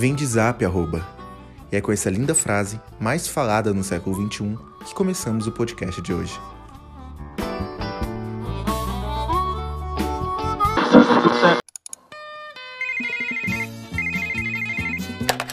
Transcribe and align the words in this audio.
vem 0.00 0.14
de 0.14 0.24
zap, 0.24 0.64
arroba. 0.64 1.06
E 1.70 1.76
é 1.76 1.80
com 1.82 1.92
essa 1.92 2.08
linda 2.08 2.34
frase, 2.34 2.80
mais 2.98 3.28
falada 3.28 3.74
no 3.74 3.84
século 3.84 4.16
XXI, 4.16 4.56
que 4.86 4.94
começamos 4.94 5.46
o 5.46 5.52
podcast 5.52 6.00
de 6.00 6.14
hoje. 6.14 6.40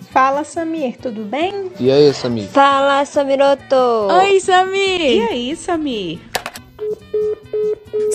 Fala, 0.10 0.46
Samir, 0.46 0.98
tudo 0.98 1.26
bem? 1.26 1.70
E 1.78 1.92
aí, 1.92 2.14
Samir? 2.14 2.48
Fala, 2.48 3.04
Samiroto! 3.04 3.76
Oi, 3.76 4.40
Samir! 4.40 5.02
E 5.02 5.22
aí, 5.28 5.56
Samir? 5.58 6.22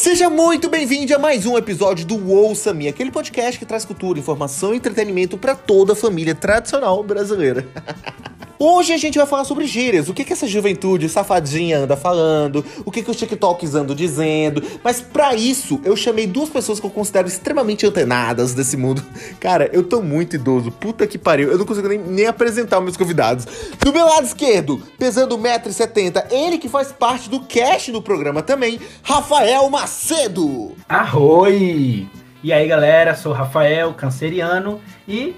Seja 0.03 0.29
muito 0.29 0.69
bem-vindo 0.69 1.15
a 1.15 1.19
mais 1.19 1.47
um 1.47 1.57
episódio 1.57 2.05
do 2.05 2.29
Ouça 2.29 2.75
Me, 2.75 2.89
aquele 2.89 3.13
podcast 3.13 3.57
que 3.57 3.65
traz 3.65 3.85
cultura, 3.85 4.19
informação 4.19 4.75
e 4.75 4.77
entretenimento 4.77 5.39
para 5.39 5.55
toda 5.55 5.93
a 5.93 5.97
família 5.97 6.35
tradicional 6.35 7.05
brasileira. 7.05 7.65
Hoje 8.65 8.93
a 8.93 8.97
gente 8.97 9.19
vai 9.19 9.27
falar 9.27 9.43
sobre 9.43 9.67
gírias, 9.67 10.09
o 10.09 10.15
que, 10.15 10.25
que 10.25 10.33
essa 10.33 10.47
juventude 10.47 11.09
safadinha 11.09 11.81
anda 11.81 11.97
falando, 11.97 12.65
o 12.85 12.93
que, 12.93 13.03
que 13.03 13.11
os 13.11 13.17
TikToks 13.17 13.75
andam 13.75 13.93
dizendo. 13.93 14.63
Mas 14.85 15.01
para 15.01 15.35
isso, 15.35 15.81
eu 15.83 15.97
chamei 15.97 16.29
duas 16.29 16.49
pessoas 16.49 16.79
que 16.79 16.87
eu 16.87 16.91
considero 16.91 17.27
extremamente 17.27 17.85
antenadas 17.85 18.55
desse 18.55 18.77
mundo. 18.77 19.03
Cara, 19.41 19.69
eu 19.73 19.83
tô 19.83 20.01
muito 20.01 20.37
idoso, 20.37 20.71
puta 20.71 21.09
que 21.09 21.19
pariu, 21.19 21.51
eu 21.51 21.59
não 21.59 21.67
consigo 21.67 21.89
nem, 21.89 21.99
nem 21.99 22.27
apresentar 22.27 22.79
os 22.79 22.85
meus 22.85 22.97
convidados. 22.97 23.49
Do 23.81 23.93
meu 23.93 24.07
lado 24.07 24.27
esquerdo, 24.27 24.81
pesando 24.97 25.37
1,70m, 25.37 26.27
ele 26.31 26.57
que 26.57 26.69
faz 26.69 26.93
parte 26.93 27.29
do 27.29 27.41
cast 27.41 27.91
do 27.91 28.01
programa 28.01 28.43
também, 28.43 28.79
Rafael 29.03 29.69
Macedo. 29.71 30.77
Arroi! 30.89 32.09
E 32.45 32.53
aí, 32.53 32.69
galera, 32.69 33.17
sou 33.17 33.33
Rafael, 33.33 33.93
canceriano 33.95 34.81
e 35.09 35.35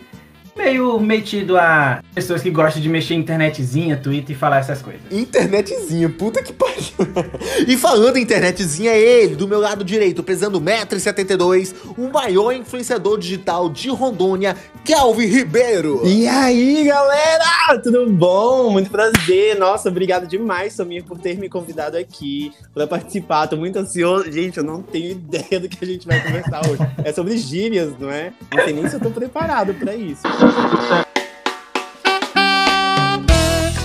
meio 0.56 0.98
metido 1.00 1.56
a 1.56 2.02
pessoas 2.14 2.42
que 2.42 2.50
gostam 2.50 2.80
de 2.80 2.88
mexer 2.88 3.14
em 3.14 3.18
internetzinha, 3.18 3.96
Twitter 3.96 4.36
e 4.36 4.38
falar 4.38 4.58
essas 4.58 4.80
coisas. 4.80 5.02
Internetzinha, 5.10 6.08
puta 6.08 6.42
que 6.42 6.52
pariu. 6.52 6.74
e 7.66 7.76
falando 7.76 8.16
em 8.16 8.22
internetzinha, 8.22 8.92
é 8.92 9.00
ele, 9.00 9.36
do 9.36 9.48
meu 9.48 9.60
lado 9.60 9.84
direito, 9.84 10.22
pesando 10.22 10.60
1,72m, 10.60 11.74
o 11.98 12.12
maior 12.12 12.52
influenciador 12.52 13.18
digital 13.18 13.68
de 13.68 13.88
Rondônia, 13.88 14.56
Kelvin 14.84 15.26
Ribeiro. 15.26 16.02
E 16.04 16.26
aí, 16.28 16.84
galera? 16.84 17.80
Tudo 17.82 18.08
bom? 18.10 18.70
Muito 18.70 18.90
prazer. 18.90 19.58
Nossa, 19.58 19.88
obrigado 19.88 20.26
demais, 20.26 20.74
Samir, 20.74 21.04
por 21.04 21.18
ter 21.18 21.38
me 21.38 21.48
convidado 21.48 21.96
aqui 21.96 22.52
para 22.72 22.86
participar. 22.86 23.46
Tô 23.46 23.56
muito 23.56 23.78
ansioso. 23.78 24.30
Gente, 24.30 24.58
eu 24.58 24.64
não 24.64 24.82
tenho 24.82 25.12
ideia 25.12 25.58
do 25.58 25.68
que 25.68 25.84
a 25.84 25.86
gente 25.86 26.06
vai 26.06 26.22
conversar 26.22 26.60
hoje. 26.68 26.82
É 27.04 27.12
sobre 27.12 27.36
gírias, 27.36 27.92
não 27.98 28.10
é? 28.10 28.32
Não 28.52 28.64
sei 28.64 28.72
nem 28.72 28.88
se 28.88 28.96
eu 28.96 29.00
tô 29.00 29.10
preparado 29.10 29.74
para 29.74 29.94
isso. 29.94 30.22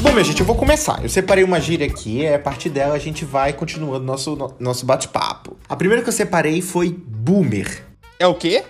Bom, 0.02 0.12
minha 0.12 0.24
gente, 0.24 0.40
eu 0.40 0.46
vou 0.46 0.56
começar. 0.56 1.02
Eu 1.04 1.10
separei 1.10 1.44
uma 1.44 1.60
gíria 1.60 1.86
aqui, 1.86 2.22
e 2.22 2.34
a 2.34 2.40
partir 2.40 2.70
dela 2.70 2.96
a 2.96 3.00
gente 3.00 3.26
vai 3.26 3.54
continuando 3.54 4.06
nosso, 4.06 4.36
no- 4.36 4.54
nosso 4.60 4.86
bate-papo. 4.86 5.58
A 5.68 5.76
primeira 5.76 6.02
que 6.04 6.10
eu 6.10 6.14
separei 6.14 6.62
foi 6.62 6.90
boomer. 6.90 7.84
É 8.18 8.26
o 8.28 8.34
quê? 8.36 8.64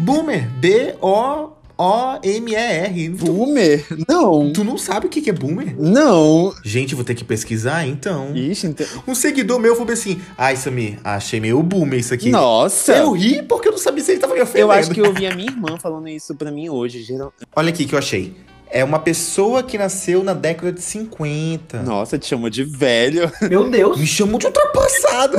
Boomer, 0.00 0.46
B-O-O-M-E-R. 0.58 1.53
Tu, 1.76 3.10
Boomer? 3.10 3.86
Não. 4.08 4.52
tu 4.52 4.62
não 4.62 4.78
sabe 4.78 5.06
o 5.06 5.08
que 5.08 5.20
que 5.20 5.30
é 5.30 5.32
boomer? 5.32 5.74
Não. 5.78 6.54
Gente, 6.64 6.94
vou 6.94 7.04
ter 7.04 7.14
que 7.14 7.24
pesquisar 7.24 7.86
então. 7.86 8.34
Ixi, 8.34 8.68
então... 8.68 8.86
Um 9.06 9.14
seguidor 9.14 9.58
meu 9.58 9.74
falou 9.74 9.92
assim: 9.92 10.20
Ai, 10.38 10.56
Samir, 10.56 10.98
achei 11.02 11.40
meio 11.40 11.62
boomer 11.62 11.98
isso 11.98 12.14
aqui. 12.14 12.30
Nossa. 12.30 12.96
Eu 12.96 13.12
ri 13.12 13.42
porque 13.42 13.68
eu 13.68 13.72
não 13.72 13.78
sabia 13.78 14.04
se 14.04 14.12
ele 14.12 14.20
tava 14.20 14.34
me 14.34 14.40
ofendendo. 14.40 14.66
Eu 14.66 14.70
acho 14.70 14.90
que 14.90 15.00
eu 15.00 15.06
ouvi 15.06 15.26
a 15.26 15.34
minha 15.34 15.50
irmã 15.50 15.76
falando 15.78 16.08
isso 16.08 16.34
pra 16.34 16.50
mim 16.50 16.68
hoje. 16.68 17.02
Geral... 17.02 17.32
Olha 17.56 17.70
aqui 17.70 17.84
que 17.84 17.94
eu 17.94 17.98
achei. 17.98 18.34
É 18.76 18.82
uma 18.82 18.98
pessoa 18.98 19.62
que 19.62 19.78
nasceu 19.78 20.24
na 20.24 20.34
década 20.34 20.72
de 20.72 20.82
50. 20.82 21.80
Nossa, 21.84 22.18
te 22.18 22.26
chamou 22.26 22.50
de 22.50 22.64
velho. 22.64 23.30
Meu 23.48 23.70
Deus! 23.70 23.96
Me 23.96 24.04
chamou 24.04 24.36
de 24.36 24.46
ultrapassado. 24.46 25.38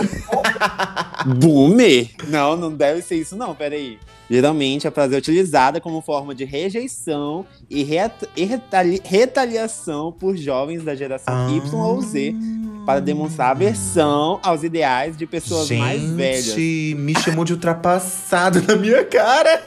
Boomer? 1.36 2.12
Não, 2.30 2.56
não 2.56 2.72
deve 2.72 3.02
ser 3.02 3.16
isso 3.16 3.36
não, 3.36 3.54
peraí. 3.54 4.00
Geralmente 4.30 4.88
a 4.88 4.92
frase 4.92 5.14
é 5.14 5.18
utilizada 5.18 5.82
como 5.82 6.02
forma 6.02 6.34
de 6.34 6.46
rejeição 6.46 7.46
e 7.70 7.86
e 8.36 8.44
retali- 8.46 9.02
retaliação 9.04 10.12
por 10.14 10.36
jovens 10.38 10.82
da 10.84 10.96
geração 10.96 11.50
Y 11.56 11.76
ou 11.78 12.02
Z 12.02 12.34
para 12.86 13.02
demonstrar 13.02 13.52
aversão 13.52 14.40
aos 14.42 14.64
ideais 14.64 15.18
de 15.18 15.28
pessoas 15.28 15.68
Gente, 15.68 15.80
mais 15.80 16.02
velhas. 16.12 16.56
me 16.56 17.14
chamou 17.20 17.44
de 17.44 17.52
ultrapassado 17.54 18.62
na 18.64 18.76
minha 18.76 19.04
cara. 19.04 19.62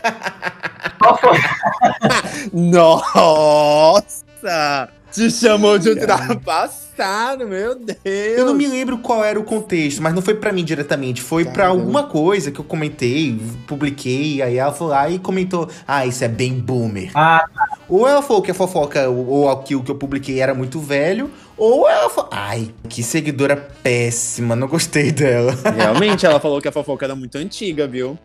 Nossa! 4.03 4.88
Te 5.10 5.31
chamou 5.31 5.78
de 5.78 5.88
ultrapassado, 5.88 7.49
meu 7.49 7.75
Deus! 7.75 7.97
Eu 8.04 8.44
não 8.44 8.53
me 8.54 8.66
lembro 8.66 8.99
qual 8.99 9.25
era 9.25 9.41
o 9.41 9.43
contexto, 9.44 10.03
mas 10.03 10.12
não 10.15 10.21
foi 10.21 10.34
pra 10.34 10.53
mim 10.53 10.62
diretamente. 10.62 11.22
Foi 11.22 11.44
pra 11.44 11.54
Caramba. 11.54 11.81
alguma 11.81 12.03
coisa 12.04 12.50
que 12.50 12.60
eu 12.60 12.65
comentei, 12.65 13.41
publiquei. 13.66 14.43
Aí 14.43 14.59
ela 14.59 14.71
foi 14.72 14.88
lá 14.88 15.09
e 15.09 15.19
comentou: 15.19 15.66
Ah, 15.87 16.04
isso 16.04 16.22
é 16.25 16.28
bem 16.28 16.53
boomer. 16.60 17.10
Ah, 17.15 17.43
Ou 17.88 18.06
ela 18.06 18.21
falou 18.21 18.43
que 18.43 18.50
a 18.50 18.54
fofoca, 18.54 19.09
ou 19.09 19.27
ou 19.28 19.50
aquilo 19.50 19.82
que 19.82 19.91
eu 19.91 19.94
publiquei 19.97 20.41
era 20.41 20.53
muito 20.54 20.78
velho, 20.78 21.31
ou 21.56 21.88
ela 21.88 22.10
falou: 22.10 22.28
Ai, 22.31 22.71
que 22.88 23.03
seguidora 23.03 23.56
péssima, 23.82 24.54
não 24.54 24.69
gostei 24.69 25.10
dela. 25.10 25.54
Realmente, 25.75 26.27
ela 26.27 26.38
falou 26.38 26.60
que 26.60 26.69
a 26.69 26.72
fofoca 26.72 27.06
era 27.06 27.16
muito 27.16 27.38
antiga, 27.38 27.87
viu? 27.88 28.19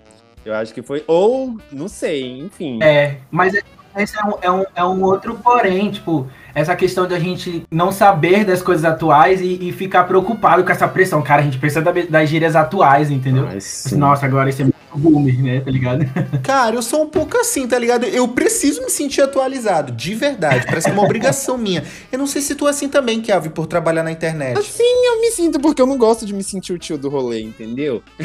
Eu 0.45 0.53
acho 0.53 0.73
que 0.73 0.81
foi. 0.81 1.01
Ou, 1.07 1.55
não 1.71 1.87
sei, 1.87 2.39
enfim. 2.39 2.79
é, 2.83 3.19
mas 3.31 3.53
esse 3.97 4.17
é 4.19 4.23
um, 4.25 4.33
é, 4.41 4.51
um, 4.51 4.63
é 4.75 4.83
um 4.85 5.01
outro 5.03 5.35
porém, 5.35 5.91
tipo, 5.91 6.27
essa 6.55 6.75
questão 6.75 7.07
de 7.07 7.13
a 7.13 7.19
gente 7.19 7.65
não 7.71 7.91
saber 7.91 8.45
das 8.45 8.61
coisas 8.61 8.85
atuais 8.85 9.41
e, 9.41 9.69
e 9.69 9.71
ficar 9.71 10.03
preocupado 10.05 10.63
com 10.63 10.71
essa 10.71 10.87
pressão. 10.87 11.21
Cara, 11.21 11.41
a 11.41 11.45
gente 11.45 11.57
precisa 11.57 11.81
da- 11.81 11.91
das 12.09 12.29
gírias 12.29 12.55
atuais, 12.55 13.09
entendeu? 13.11 13.45
Mas. 13.45 13.91
Nossa, 13.95 14.25
agora 14.25 14.49
isso 14.49 14.61
é 14.61 14.65
boomer, 14.97 15.41
né? 15.41 15.59
Tá 15.61 15.71
ligado? 15.71 16.05
Cara, 16.43 16.75
eu 16.75 16.81
sou 16.81 17.03
um 17.03 17.07
pouco 17.07 17.37
assim, 17.37 17.67
tá 17.67 17.77
ligado? 17.77 18.05
Eu 18.05 18.27
preciso 18.27 18.81
me 18.81 18.89
sentir 18.89 19.21
atualizado, 19.21 19.91
de 19.91 20.13
verdade. 20.15 20.65
Parece 20.65 20.85
que 20.85 20.91
é 20.91 20.93
uma 20.93 21.03
obrigação 21.03 21.57
minha. 21.59 21.83
Eu 22.11 22.19
não 22.19 22.27
sei 22.27 22.41
se 22.41 22.55
tu 22.55 22.67
é 22.67 22.71
assim 22.71 22.89
também, 22.89 23.21
Kelvin, 23.21 23.49
por 23.49 23.67
trabalhar 23.67 24.03
na 24.03 24.11
internet. 24.11 24.57
Assim 24.57 24.83
eu 24.83 25.21
me 25.21 25.31
sinto, 25.31 25.59
porque 25.59 25.81
eu 25.81 25.85
não 25.85 25.97
gosto 25.97 26.25
de 26.25 26.33
me 26.33 26.43
sentir 26.43 26.73
o 26.73 26.79
tio 26.79 26.97
do 26.97 27.09
rolê, 27.09 27.41
entendeu? 27.41 28.01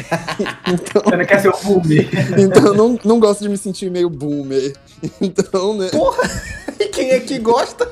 então, 0.67 1.01
Você 1.03 1.15
não 1.17 1.25
quer 1.25 1.39
ser 1.41 1.49
o 1.49 1.57
boomer. 1.63 2.09
então 2.37 2.65
eu 2.65 2.73
não, 2.73 2.99
não 3.03 3.19
gosto 3.19 3.41
de 3.41 3.49
me 3.49 3.57
sentir 3.57 3.89
meio 3.89 4.09
boomer. 4.09 4.73
Então, 5.21 5.75
né? 5.77 5.89
E 6.79 6.87
quem 6.87 7.11
é 7.11 7.19
que 7.19 7.39
gosta? 7.39 7.89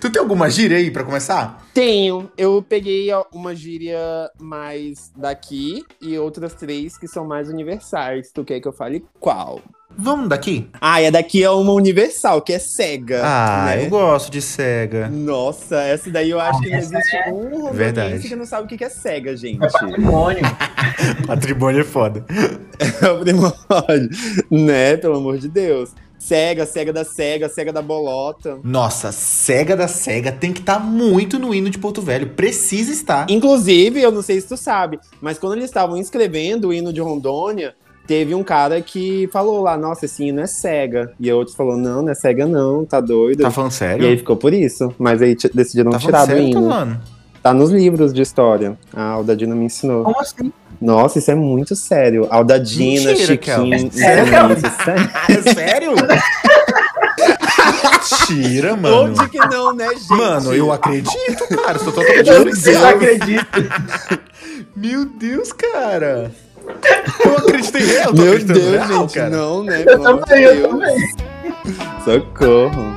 Tu 0.00 0.10
tem 0.10 0.20
alguma 0.20 0.50
gíria 0.50 0.76
aí 0.76 0.90
pra 0.90 1.04
começar? 1.04 1.66
Tenho. 1.72 2.30
Eu 2.36 2.64
peguei 2.66 3.08
uma 3.32 3.54
gíria 3.54 3.98
mais 4.38 5.12
daqui 5.16 5.84
e 6.00 6.18
outras 6.18 6.54
três 6.54 6.96
que 6.98 7.08
são 7.08 7.26
mais 7.26 7.48
universais. 7.48 8.30
Tu 8.32 8.44
quer 8.44 8.60
que 8.60 8.68
eu 8.68 8.72
fale 8.72 9.04
qual? 9.20 9.60
Vamos 9.96 10.28
daqui? 10.28 10.68
Ah, 10.80 11.00
e 11.00 11.06
a 11.06 11.10
daqui 11.10 11.42
é 11.42 11.50
uma 11.50 11.72
universal, 11.72 12.42
que 12.42 12.52
é 12.52 12.58
cega. 12.58 13.22
Ah, 13.24 13.66
né? 13.66 13.84
eu 13.84 13.90
gosto 13.90 14.30
de 14.30 14.42
cega. 14.42 15.08
Nossa, 15.08 15.80
essa 15.82 16.10
daí 16.10 16.30
eu 16.30 16.40
acho 16.40 16.60
que 16.60 16.70
não 16.70 16.78
existe 16.78 17.16
um 17.28 17.48
romanense 17.50 17.76
Verdade. 17.76 18.28
que 18.28 18.36
não 18.36 18.44
sabe 18.44 18.64
o 18.64 18.68
que 18.68 18.76
que 18.76 18.84
é 18.84 18.88
cega, 18.88 19.36
gente. 19.36 19.64
É 19.64 19.70
patrimônio. 19.70 20.42
Patrimônio 21.26 21.80
é 21.80 21.84
foda. 21.84 22.24
É 23.00 23.08
o 23.08 23.20
primórdio, 23.20 24.10
né? 24.50 24.96
Pelo 24.96 25.16
amor 25.16 25.38
de 25.38 25.48
Deus. 25.48 25.92
Cega, 26.26 26.64
cega 26.64 26.90
da 26.90 27.04
cega, 27.04 27.50
cega 27.50 27.70
da 27.70 27.82
bolota. 27.82 28.58
Nossa, 28.64 29.12
cega 29.12 29.76
da 29.76 29.86
cega 29.86 30.32
tem 30.32 30.54
que 30.54 30.60
estar 30.60 30.78
muito 30.78 31.38
no 31.38 31.54
hino 31.54 31.68
de 31.68 31.76
Porto 31.76 32.00
Velho. 32.00 32.28
Precisa 32.30 32.90
estar. 32.92 33.26
Inclusive, 33.28 34.00
eu 34.00 34.10
não 34.10 34.22
sei 34.22 34.40
se 34.40 34.48
tu 34.48 34.56
sabe, 34.56 34.98
mas 35.20 35.38
quando 35.38 35.52
eles 35.52 35.66
estavam 35.66 35.98
escrevendo 35.98 36.68
o 36.68 36.72
hino 36.72 36.94
de 36.94 37.00
Rondônia, 37.02 37.74
teve 38.06 38.34
um 38.34 38.42
cara 38.42 38.80
que 38.80 39.28
falou 39.30 39.60
lá, 39.62 39.76
nossa, 39.76 40.06
esse 40.06 40.24
hino 40.24 40.40
é 40.40 40.46
cega. 40.46 41.12
E 41.20 41.30
outros 41.30 41.54
falou, 41.54 41.76
não, 41.76 42.00
não 42.00 42.10
é 42.10 42.14
cega 42.14 42.46
não, 42.46 42.86
tá 42.86 43.00
doido. 43.00 43.42
Tá 43.42 43.50
falando 43.50 43.72
e 43.72 43.74
aí 43.74 43.78
sério? 43.78 44.18
ficou 44.18 44.36
por 44.36 44.54
isso. 44.54 44.94
Mas 44.98 45.20
aí 45.20 45.36
decidiram 45.52 45.90
Tá 45.90 45.98
tirar 45.98 46.24
do 46.24 46.28
sério, 46.28 46.42
hino. 46.42 46.54
tá 46.62 46.68
falando? 46.70 47.00
Tá 47.44 47.52
nos 47.52 47.70
livros 47.70 48.10
de 48.14 48.22
história. 48.22 48.74
A 48.96 49.02
Aldadina 49.02 49.54
me 49.54 49.66
ensinou. 49.66 50.02
Como 50.02 50.18
assim? 50.18 50.50
Nossa, 50.80 51.18
isso 51.18 51.30
é 51.30 51.34
muito 51.34 51.76
sério. 51.76 52.26
Aldadina, 52.30 53.10
Mentira, 53.10 53.26
Chiquinho. 53.26 53.70
Kelvin. 53.70 53.90
Sério, 53.90 54.26
sério. 54.82 55.10
É 55.28 55.52
sério? 55.52 55.92
Mentira, 58.30 58.74
mano. 58.76 59.02
Onde 59.04 59.28
que 59.28 59.38
não, 59.38 59.74
né, 59.74 59.90
gente? 59.90 60.08
Mano, 60.08 60.54
eu 60.54 60.72
acredito, 60.72 61.46
cara. 61.62 61.78
Sou 61.78 61.92
totalmente. 61.92 62.30
Eu 62.66 62.86
acredito. 62.86 64.20
Meu 64.74 65.04
Deus, 65.04 65.52
cara. 65.52 66.32
Eu 67.26 67.36
acreditei 67.36 67.82
real. 67.82 68.14
Meu 68.14 68.24
acreditando 68.32 68.58
Deus, 68.58 68.86
real, 68.88 69.00
gente, 69.02 69.14
cara. 69.16 69.28
não, 69.28 69.64
né? 69.64 69.84
Eu 69.86 70.00
também, 70.00 70.44
eu 70.44 70.68
também. 70.70 71.14
Socorro. 72.06 72.96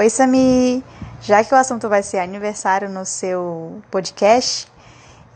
Oi, 0.00 0.08
Sami! 0.08 0.82
Já 1.20 1.44
que 1.44 1.52
o 1.54 1.58
assunto 1.58 1.86
vai 1.86 2.02
ser 2.02 2.20
aniversário 2.20 2.88
no 2.88 3.04
seu 3.04 3.82
podcast, 3.90 4.66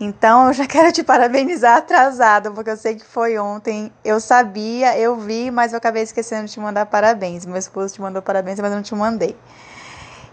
Então 0.00 0.46
eu 0.46 0.54
já 0.54 0.64
quero 0.74 0.90
te 0.90 1.04
parabenizar 1.04 1.76
atrasado, 1.76 2.50
porque 2.50 2.70
eu 2.70 2.76
sei 2.78 2.94
que 2.94 3.04
foi 3.04 3.38
ontem. 3.38 3.92
Eu 4.02 4.18
sabia, 4.20 4.98
eu 4.98 5.16
vi, 5.16 5.50
mas 5.50 5.74
eu 5.74 5.76
acabei 5.76 6.02
esquecendo 6.02 6.46
de 6.46 6.52
te 6.52 6.60
mandar 6.60 6.86
parabéns. 6.86 7.44
Meu 7.44 7.58
esposo 7.58 7.92
te 7.92 8.00
mandou 8.00 8.22
parabéns, 8.22 8.58
mas 8.58 8.70
eu 8.70 8.76
não 8.76 8.82
te 8.82 8.94
mandei. 8.94 9.36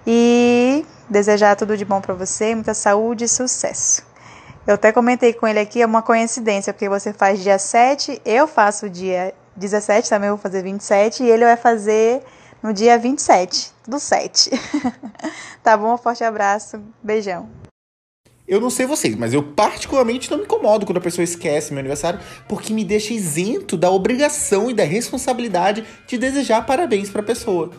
E 0.08 0.86
desejar 1.10 1.58
tudo 1.58 1.76
de 1.76 1.84
bom 1.84 2.00
para 2.00 2.14
você, 2.14 2.56
muita 2.56 2.74
saúde 2.74 3.26
e 3.26 3.28
sucesso. 3.28 4.02
Eu 4.66 4.76
até 4.76 4.94
comentei 4.94 5.34
com 5.34 5.46
ele 5.46 5.60
aqui, 5.60 5.82
é 5.82 5.86
uma 5.86 6.02
coincidência, 6.02 6.72
porque 6.72 6.88
você 6.88 7.12
faz 7.12 7.44
dia 7.44 7.60
7, 7.60 8.22
eu 8.24 8.48
faço 8.48 8.90
dia 8.90 9.34
17, 9.58 10.10
também 10.10 10.30
vou 10.30 10.40
fazer 10.40 10.64
27, 10.64 11.22
e 11.22 11.30
ele 11.30 11.44
vai 11.44 11.58
fazer 11.58 12.24
no 12.64 12.72
dia 12.72 12.98
27, 12.98 13.71
do 13.88 14.00
7. 14.00 14.50
tá 15.64 15.78
bom? 15.78 15.94
Um 15.94 15.98
forte 15.98 16.24
abraço, 16.24 16.82
beijão. 17.02 17.50
Eu 18.48 18.60
não 18.60 18.70
sei 18.70 18.86
vocês, 18.86 19.16
mas 19.16 19.34
eu 19.34 19.42
particularmente 19.42 20.30
não 20.30 20.38
me 20.38 20.44
incomodo 20.44 20.86
quando 20.86 20.98
a 20.98 21.02
pessoa 21.02 21.24
esquece 21.24 21.72
meu 21.72 21.80
aniversário, 21.80 22.20
porque 22.50 22.74
me 22.74 22.84
deixa 22.84 23.14
isento 23.14 23.78
da 23.78 23.90
obrigação 23.90 24.70
e 24.70 24.74
da 24.74 24.84
responsabilidade 24.84 25.86
de 26.06 26.18
desejar 26.18 26.66
parabéns 26.66 27.10
para 27.10 27.22
a 27.22 27.26
pessoa. 27.26 27.72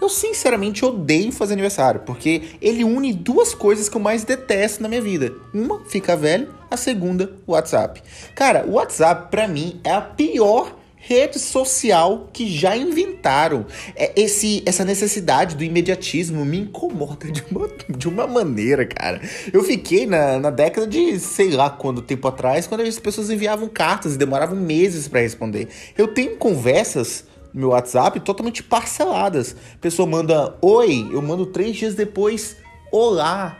Eu 0.00 0.08
sinceramente 0.08 0.84
odeio 0.84 1.32
fazer 1.32 1.54
aniversário, 1.54 2.02
porque 2.06 2.56
ele 2.60 2.84
une 2.84 3.12
duas 3.12 3.54
coisas 3.54 3.88
que 3.88 3.96
eu 3.96 4.00
mais 4.00 4.24
detesto 4.24 4.82
na 4.82 4.88
minha 4.88 5.00
vida. 5.00 5.32
Uma, 5.52 5.84
ficar 5.84 6.16
velho, 6.16 6.52
a 6.70 6.76
segunda, 6.76 7.36
o 7.46 7.52
WhatsApp. 7.52 8.02
Cara, 8.34 8.64
o 8.66 8.72
WhatsApp 8.72 9.30
para 9.30 9.48
mim 9.48 9.80
é 9.82 9.92
a 9.92 10.00
pior 10.00 10.76
rede 11.04 11.38
social 11.38 12.28
que 12.32 12.46
já 12.48 12.76
inventaram. 12.76 13.66
É 13.96 14.12
esse, 14.14 14.62
essa 14.64 14.84
necessidade 14.84 15.56
do 15.56 15.64
imediatismo 15.64 16.44
me 16.44 16.60
incomoda 16.60 17.30
de 17.30 17.42
uma, 17.50 17.68
de 17.88 18.08
uma 18.08 18.26
maneira, 18.26 18.86
cara. 18.86 19.20
Eu 19.52 19.64
fiquei 19.64 20.06
na, 20.06 20.38
na 20.38 20.50
década 20.50 20.86
de 20.86 21.18
sei 21.18 21.50
lá 21.50 21.68
quando 21.68 22.00
tempo 22.00 22.28
atrás, 22.28 22.68
quando 22.68 22.82
as 22.82 22.98
pessoas 23.00 23.30
enviavam 23.30 23.68
cartas 23.68 24.14
e 24.14 24.18
demoravam 24.18 24.56
meses 24.56 25.08
para 25.08 25.20
responder. 25.20 25.68
Eu 25.98 26.06
tenho 26.06 26.36
conversas 26.36 27.24
no 27.52 27.60
meu 27.60 27.68
WhatsApp 27.70 28.20
totalmente 28.20 28.62
parceladas. 28.62 29.56
A 29.74 29.78
pessoa 29.78 30.08
manda 30.08 30.56
oi, 30.62 31.08
eu 31.12 31.20
mando 31.20 31.46
três 31.46 31.76
dias 31.76 31.96
depois 31.96 32.56
olá. 32.92 33.58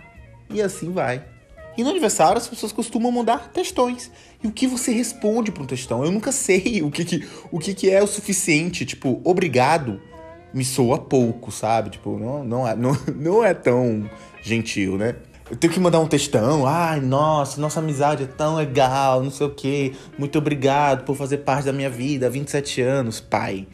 E 0.48 0.62
assim 0.62 0.92
vai. 0.92 1.31
E 1.76 1.82
no 1.82 1.90
aniversário 1.90 2.38
as 2.38 2.46
pessoas 2.46 2.72
costumam 2.72 3.10
mandar 3.10 3.50
textões. 3.50 4.10
E 4.42 4.46
o 4.46 4.52
que 4.52 4.66
você 4.66 4.92
responde 4.92 5.50
para 5.50 5.62
um 5.62 5.66
textão? 5.66 6.04
Eu 6.04 6.10
nunca 6.10 6.32
sei 6.32 6.82
o 6.82 6.90
que, 6.90 7.04
que, 7.04 7.28
o 7.50 7.58
que, 7.58 7.74
que 7.74 7.90
é 7.90 8.02
o 8.02 8.06
suficiente. 8.06 8.84
Tipo, 8.84 9.20
obrigado 9.24 10.00
me 10.52 10.64
soa 10.64 10.98
pouco, 10.98 11.50
sabe? 11.50 11.90
Tipo, 11.90 12.19
não, 12.19 12.44
não, 12.44 12.69
é, 12.69 12.74
não, 12.76 12.96
não 13.16 13.44
é 13.44 13.54
tão 13.54 14.08
gentil, 14.42 14.96
né? 14.96 15.16
Eu 15.50 15.56
tenho 15.56 15.72
que 15.72 15.80
mandar 15.80 16.00
um 16.00 16.06
textão. 16.06 16.66
Ai, 16.66 17.00
nossa, 17.00 17.60
nossa 17.60 17.80
amizade 17.80 18.22
é 18.24 18.26
tão 18.26 18.56
legal, 18.56 19.22
não 19.22 19.30
sei 19.30 19.46
o 19.46 19.50
quê. 19.50 19.92
Muito 20.19 20.38
obrigado 20.38 21.04
por 21.04 21.16
fazer 21.16 21.38
parte 21.38 21.66
da 21.66 21.72
minha 21.72 21.90
vida 21.90 22.26
há 22.26 22.30
27 22.30 22.80
anos, 22.80 23.20
pai. 23.20 23.66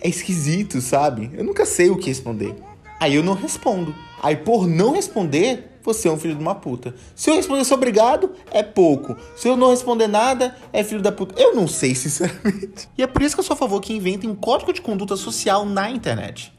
É 0.00 0.08
esquisito, 0.08 0.80
sabe? 0.80 1.30
Eu 1.32 1.44
nunca 1.44 1.64
sei 1.64 1.88
o 1.90 1.96
que 1.96 2.08
responder. 2.08 2.54
Aí 3.00 3.14
eu 3.14 3.22
não 3.22 3.34
respondo. 3.34 3.94
Aí 4.22 4.36
por 4.36 4.66
não 4.66 4.92
responder, 4.92 5.71
você 5.82 6.08
é 6.08 6.12
um 6.12 6.16
filho 6.16 6.34
de 6.34 6.40
uma 6.40 6.54
puta. 6.54 6.94
Se 7.14 7.30
eu 7.30 7.34
responder 7.34 7.64
sou 7.64 7.76
obrigado, 7.76 8.32
é 8.50 8.62
pouco. 8.62 9.16
Se 9.36 9.48
eu 9.48 9.56
não 9.56 9.70
responder 9.70 10.06
nada, 10.06 10.56
é 10.72 10.84
filho 10.84 11.02
da 11.02 11.12
puta. 11.12 11.40
Eu 11.40 11.54
não 11.54 11.66
sei, 11.66 11.94
sinceramente. 11.96 12.88
E 12.96 13.02
é 13.02 13.06
por 13.06 13.22
isso 13.22 13.34
que 13.34 13.40
eu 13.40 13.44
sou 13.44 13.54
a 13.54 13.56
favor 13.56 13.80
que 13.80 13.92
inventem 13.92 14.30
um 14.30 14.34
código 14.34 14.72
de 14.72 14.80
conduta 14.80 15.16
social 15.16 15.64
na 15.64 15.90
internet. 15.90 16.52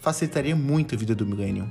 Facilitaria 0.00 0.56
muito 0.56 0.94
a 0.94 0.98
vida 0.98 1.14
do 1.14 1.24
millennium. 1.24 1.68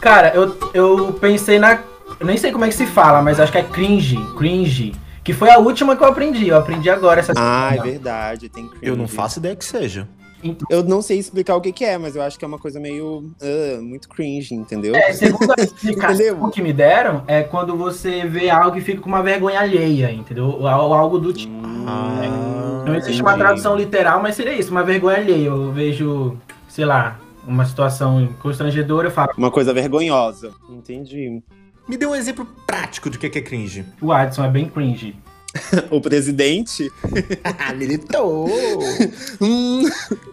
Cara, 0.00 0.32
eu, 0.34 0.56
eu 0.72 1.12
pensei 1.14 1.58
na. 1.58 1.82
Eu 2.20 2.26
nem 2.26 2.36
sei 2.36 2.52
como 2.52 2.64
é 2.64 2.68
que 2.68 2.74
se 2.74 2.86
fala, 2.86 3.20
mas 3.22 3.40
acho 3.40 3.50
que 3.50 3.58
é 3.58 3.62
cringe. 3.62 4.16
Cringe. 4.36 4.94
Que 5.26 5.32
foi 5.32 5.50
a 5.50 5.58
última 5.58 5.96
que 5.96 6.04
eu 6.04 6.06
aprendi. 6.06 6.46
Eu 6.46 6.56
aprendi 6.56 6.88
agora 6.88 7.18
essa 7.18 7.32
Ah, 7.36 7.74
é 7.74 7.82
verdade, 7.82 8.48
tem 8.48 8.68
cringe. 8.68 8.86
Eu 8.86 8.96
não 8.96 9.08
faço 9.08 9.40
ideia 9.40 9.56
que 9.56 9.64
seja. 9.64 10.06
Eu 10.70 10.84
não 10.84 11.02
sei 11.02 11.18
explicar 11.18 11.56
o 11.56 11.60
que, 11.60 11.72
que 11.72 11.84
é, 11.84 11.98
mas 11.98 12.14
eu 12.14 12.22
acho 12.22 12.38
que 12.38 12.44
é 12.44 12.48
uma 12.48 12.60
coisa 12.60 12.78
meio. 12.78 13.28
ah, 13.42 13.80
muito 13.82 14.08
cringe, 14.08 14.54
entendeu? 14.54 14.94
É, 14.94 15.12
segundo 15.12 15.50
a 15.50 15.60
explicação 15.60 16.48
que 16.48 16.62
me 16.62 16.72
deram, 16.72 17.24
é 17.26 17.42
quando 17.42 17.76
você 17.76 18.24
vê 18.24 18.48
algo 18.48 18.78
e 18.78 18.80
fica 18.80 19.00
com 19.00 19.08
uma 19.08 19.20
vergonha 19.20 19.58
alheia, 19.58 20.12
entendeu? 20.12 20.46
Ou 20.46 20.68
algo 20.68 21.18
do 21.18 21.32
tipo. 21.32 21.52
Ah, 21.88 22.84
Não 22.86 22.94
existe 22.94 23.20
uma 23.20 23.36
tradução 23.36 23.76
literal, 23.76 24.22
mas 24.22 24.36
seria 24.36 24.52
isso, 24.52 24.70
uma 24.70 24.84
vergonha 24.84 25.16
alheia. 25.16 25.46
Eu 25.48 25.72
vejo, 25.72 26.36
sei 26.68 26.84
lá, 26.84 27.18
uma 27.44 27.64
situação 27.64 28.28
constrangedora, 28.40 29.08
eu 29.08 29.12
falo, 29.12 29.32
Uma 29.36 29.50
coisa 29.50 29.74
vergonhosa. 29.74 30.52
Entendi. 30.70 31.42
Me 31.88 31.96
dê 31.96 32.06
um 32.06 32.14
exemplo 32.14 32.46
prático 32.66 33.08
do 33.08 33.18
que 33.18 33.26
é 33.26 33.40
cringe. 33.40 33.84
o 34.00 34.12
Adson 34.12 34.44
é 34.44 34.50
bem 34.50 34.68
cringe. 34.68 35.16
O 35.90 36.00
presidente. 36.00 36.92
Ah, 37.44 37.72
militou! 37.72 38.48
Hum. 39.40 39.82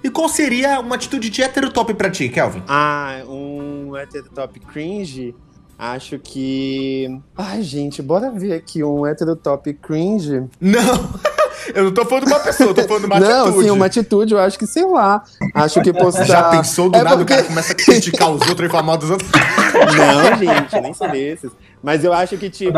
E 0.04 0.10
qual 0.10 0.28
seria 0.30 0.80
uma 0.80 0.96
atitude 0.96 1.30
de 1.30 1.42
heterotop 1.42 1.94
pra 1.94 2.10
ti, 2.10 2.28
Kelvin? 2.30 2.64
Ah, 2.68 3.22
um 3.28 3.96
heterotop 3.96 4.60
cringe. 4.62 5.36
Acho 5.78 6.18
que. 6.20 7.08
Ai, 7.36 7.62
gente, 7.62 8.02
bora 8.02 8.32
ver 8.32 8.54
aqui 8.54 8.84
um 8.84 9.06
heterotop 9.06 9.74
cringe. 9.74 10.44
Não! 10.60 11.10
Eu 11.74 11.86
não 11.86 11.92
tô 11.94 12.06
falando 12.06 12.26
de 12.26 12.32
uma 12.34 12.40
pessoa, 12.40 12.70
eu 12.70 12.74
tô 12.74 12.84
falando 12.84 13.02
de 13.02 13.06
uma 13.08 13.20
não, 13.20 13.44
atitude. 13.46 13.64
sim, 13.66 13.72
uma 13.72 13.86
atitude, 13.86 14.34
eu 14.34 14.40
acho 14.40 14.60
que, 14.60 14.68
sei 14.68 14.86
lá. 14.86 15.24
Acho 15.54 15.82
que 15.82 15.92
postar. 15.94 16.24
Já 16.26 16.44
pensou 16.50 16.90
do 16.90 16.98
É 16.98 17.04
nada 17.04 17.18
porque- 17.18 17.34
o 17.34 17.36
cara 17.36 17.48
começa 17.48 17.74
a 17.74 17.76
criticar 17.76 18.30
os 18.32 18.42
outros 18.48 18.68
e 18.68 18.72
falar 18.72 18.96
dos 18.98 19.10
outros? 19.10 19.30
Não, 19.74 20.38
gente, 20.38 20.82
nem 20.82 20.94
sou 20.94 21.10
desses. 21.10 21.52
Mas 21.82 22.04
eu 22.04 22.14
acho 22.14 22.38
que, 22.38 22.50
tipo, 22.50 22.78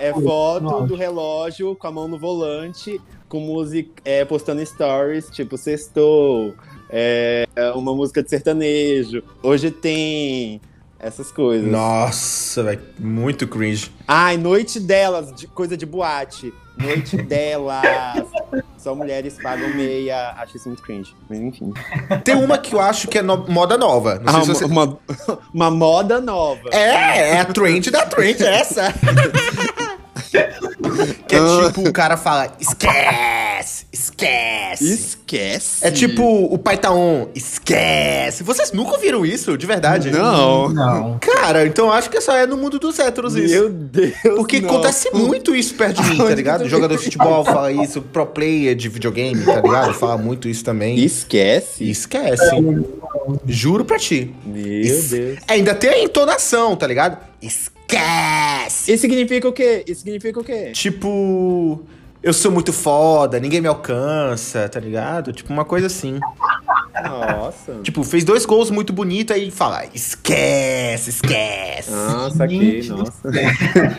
é 0.00 0.12
foto 0.12 0.86
do 0.86 0.94
relógio 0.96 1.76
com 1.76 1.86
a 1.86 1.90
mão 1.92 2.08
no 2.08 2.18
volante, 2.18 3.00
com 3.28 3.38
música, 3.40 3.90
é, 4.04 4.24
postando 4.24 4.64
stories, 4.66 5.28
tipo, 5.30 5.56
sextou, 5.56 6.52
é, 6.88 7.46
uma 7.76 7.94
música 7.94 8.22
de 8.22 8.28
sertanejo. 8.28 9.22
Hoje 9.42 9.70
tem 9.70 10.60
essas 10.98 11.30
coisas. 11.30 11.70
Nossa, 11.70 12.62
velho, 12.64 12.80
muito 12.98 13.46
cringe. 13.46 13.90
Ai, 14.06 14.36
noite 14.36 14.80
delas, 14.80 15.32
de- 15.32 15.46
coisa 15.46 15.76
de 15.76 15.86
boate. 15.86 16.52
Noite 16.80 17.16
delas. 17.18 17.82
Só 18.76 18.94
mulheres 18.94 19.36
pagam 19.42 19.68
meia. 19.74 20.34
Acho 20.38 20.56
isso 20.56 20.68
muito 20.68 20.82
cringe. 20.82 21.14
Mas 21.28 21.38
enfim. 21.38 21.72
Tem 22.24 22.34
uma 22.34 22.56
que 22.58 22.74
eu 22.74 22.80
acho 22.80 23.06
que 23.08 23.18
é 23.18 23.22
no- 23.22 23.46
moda 23.48 23.76
nova. 23.76 24.20
Não 24.24 24.32
sei 24.44 24.52
Ah, 24.52 24.54
se 24.56 24.64
uma, 24.64 24.86
você... 24.86 25.28
uma, 25.28 25.40
uma 25.52 25.70
moda 25.70 26.20
nova. 26.20 26.68
É, 26.72 27.32
é 27.36 27.40
a 27.40 27.44
trend 27.44 27.90
da 27.90 28.06
trend, 28.06 28.42
é 28.42 28.54
essa. 28.60 28.92
que 31.26 31.36
é 31.36 31.40
tipo, 31.68 31.88
o 31.88 31.92
cara 31.92 32.16
fala, 32.16 32.52
esquece, 32.58 32.94
esquece. 33.92 34.84
Esquece. 34.92 35.86
É 35.86 35.90
tipo, 35.90 36.22
o 36.22 36.58
pai 36.58 36.76
tá 36.76 36.92
on, 36.92 37.28
esquece. 37.34 38.42
Vocês 38.42 38.72
nunca 38.72 38.92
ouviram 38.92 39.24
isso, 39.26 39.56
de 39.56 39.66
verdade? 39.66 40.10
Não. 40.10 40.68
Não. 40.68 41.18
Cara, 41.18 41.66
então 41.66 41.92
acho 41.92 42.08
que 42.08 42.20
só 42.20 42.36
é 42.36 42.46
no 42.46 42.56
mundo 42.56 42.78
dos 42.78 42.98
héteros 42.98 43.34
isso. 43.34 43.54
Meu 43.54 43.68
Deus. 43.68 44.14
Porque 44.36 44.60
não. 44.60 44.70
acontece 44.70 45.10
muito 45.12 45.54
isso 45.54 45.74
perto 45.74 46.02
de 46.02 46.10
mim, 46.10 46.18
tá 46.18 46.34
ligado? 46.34 46.68
Jogador 46.68 46.96
de 46.96 47.04
futebol 47.04 47.44
fala 47.44 47.72
isso, 47.72 48.00
pro 48.00 48.26
player 48.26 48.74
de 48.74 48.88
videogame, 48.88 49.44
tá 49.44 49.60
ligado? 49.60 49.94
Fala 49.94 50.16
muito 50.16 50.48
isso 50.48 50.64
também. 50.64 50.98
Esquece? 50.98 51.88
Esquece. 51.88 52.50
Juro 53.46 53.84
pra 53.84 53.98
ti. 53.98 54.34
Meu 54.44 54.66
Isso. 54.66 55.16
Deus. 55.16 55.38
Ainda 55.48 55.74
tem 55.74 55.90
a 55.90 56.02
entonação, 56.02 56.76
tá 56.76 56.86
ligado? 56.86 57.18
Esquece! 57.40 58.92
Isso 58.92 59.00
significa 59.00 59.48
o 59.48 59.52
quê? 59.52 59.84
Isso 59.86 60.02
significa 60.02 60.40
o 60.40 60.44
quê? 60.44 60.70
Tipo, 60.72 61.82
eu 62.22 62.32
sou 62.32 62.50
muito 62.50 62.72
foda, 62.72 63.40
ninguém 63.40 63.60
me 63.60 63.68
alcança, 63.68 64.68
tá 64.68 64.78
ligado? 64.78 65.32
Tipo, 65.32 65.52
uma 65.52 65.64
coisa 65.64 65.86
assim. 65.86 66.20
Nossa. 67.02 67.76
Tipo, 67.82 68.04
fez 68.04 68.24
dois 68.24 68.44
gols 68.44 68.70
muito 68.70 68.92
bonitos 68.92 69.34
aí 69.34 69.50
fala, 69.50 69.84
esquece, 69.94 71.10
esquece. 71.10 71.90
Nossa, 71.90 72.46
que, 72.46 72.88
nossa. 72.90 73.30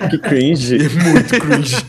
que 0.10 0.18
cringe. 0.20 0.78
Muito 0.78 1.40
cringe. 1.40 1.86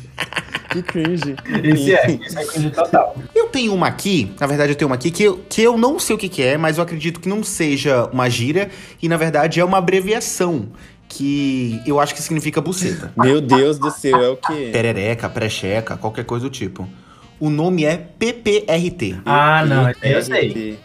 Que 0.71 0.83
cringe. 0.83 1.37
Esse 1.62 1.95
é, 1.95 2.11
esse 2.12 2.39
é 2.39 2.45
cringe 2.47 2.71
total. 2.71 3.15
Eu 3.35 3.49
tenho 3.49 3.75
uma 3.75 3.89
aqui, 3.89 4.35
na 4.41 4.47
verdade 4.47 4.73
eu 4.73 4.77
tenho 4.77 4.89
uma 4.89 4.95
aqui 4.95 5.11
que 5.11 5.25
eu, 5.25 5.45
que 5.51 5.61
eu 5.61 5.77
não 5.77 5.99
sei 5.99 6.17
o 6.17 6.19
que, 6.19 6.31
que 6.31 6.43
é, 6.43 6.57
mas 6.57 6.79
eu 6.79 6.85
acredito 6.85 7.21
que 7.21 7.29
não 7.29 7.45
seja 7.45 8.09
uma 8.11 8.31
gíria 8.31 8.71
e 9.03 9.09
na 9.09 9.19
verdade 9.19 9.61
é 9.61 9.65
uma 9.65 9.77
abreviação 9.77 10.69
que 11.12 11.81
eu 11.87 12.00
acho 12.00 12.14
que 12.14 12.23
significa 12.23 12.61
buceta. 12.61 13.12
Meu 13.16 13.40
Deus 13.40 13.78
do 13.78 13.90
céu, 13.90 14.21
é 14.23 14.28
o 14.28 14.37
quê? 14.37 14.71
Perereca, 14.73 15.28
precheca, 15.28 15.97
qualquer 15.97 16.25
coisa 16.25 16.47
do 16.47 16.50
tipo. 16.50 16.88
O 17.38 17.50
nome 17.50 17.85
é 17.85 17.97
PPRT. 17.97 19.16
Ah, 19.25 19.64
não, 19.66 19.90
esse 19.90 20.04
aí 20.04 20.12
eu 20.12 20.23
sei. 20.23 20.78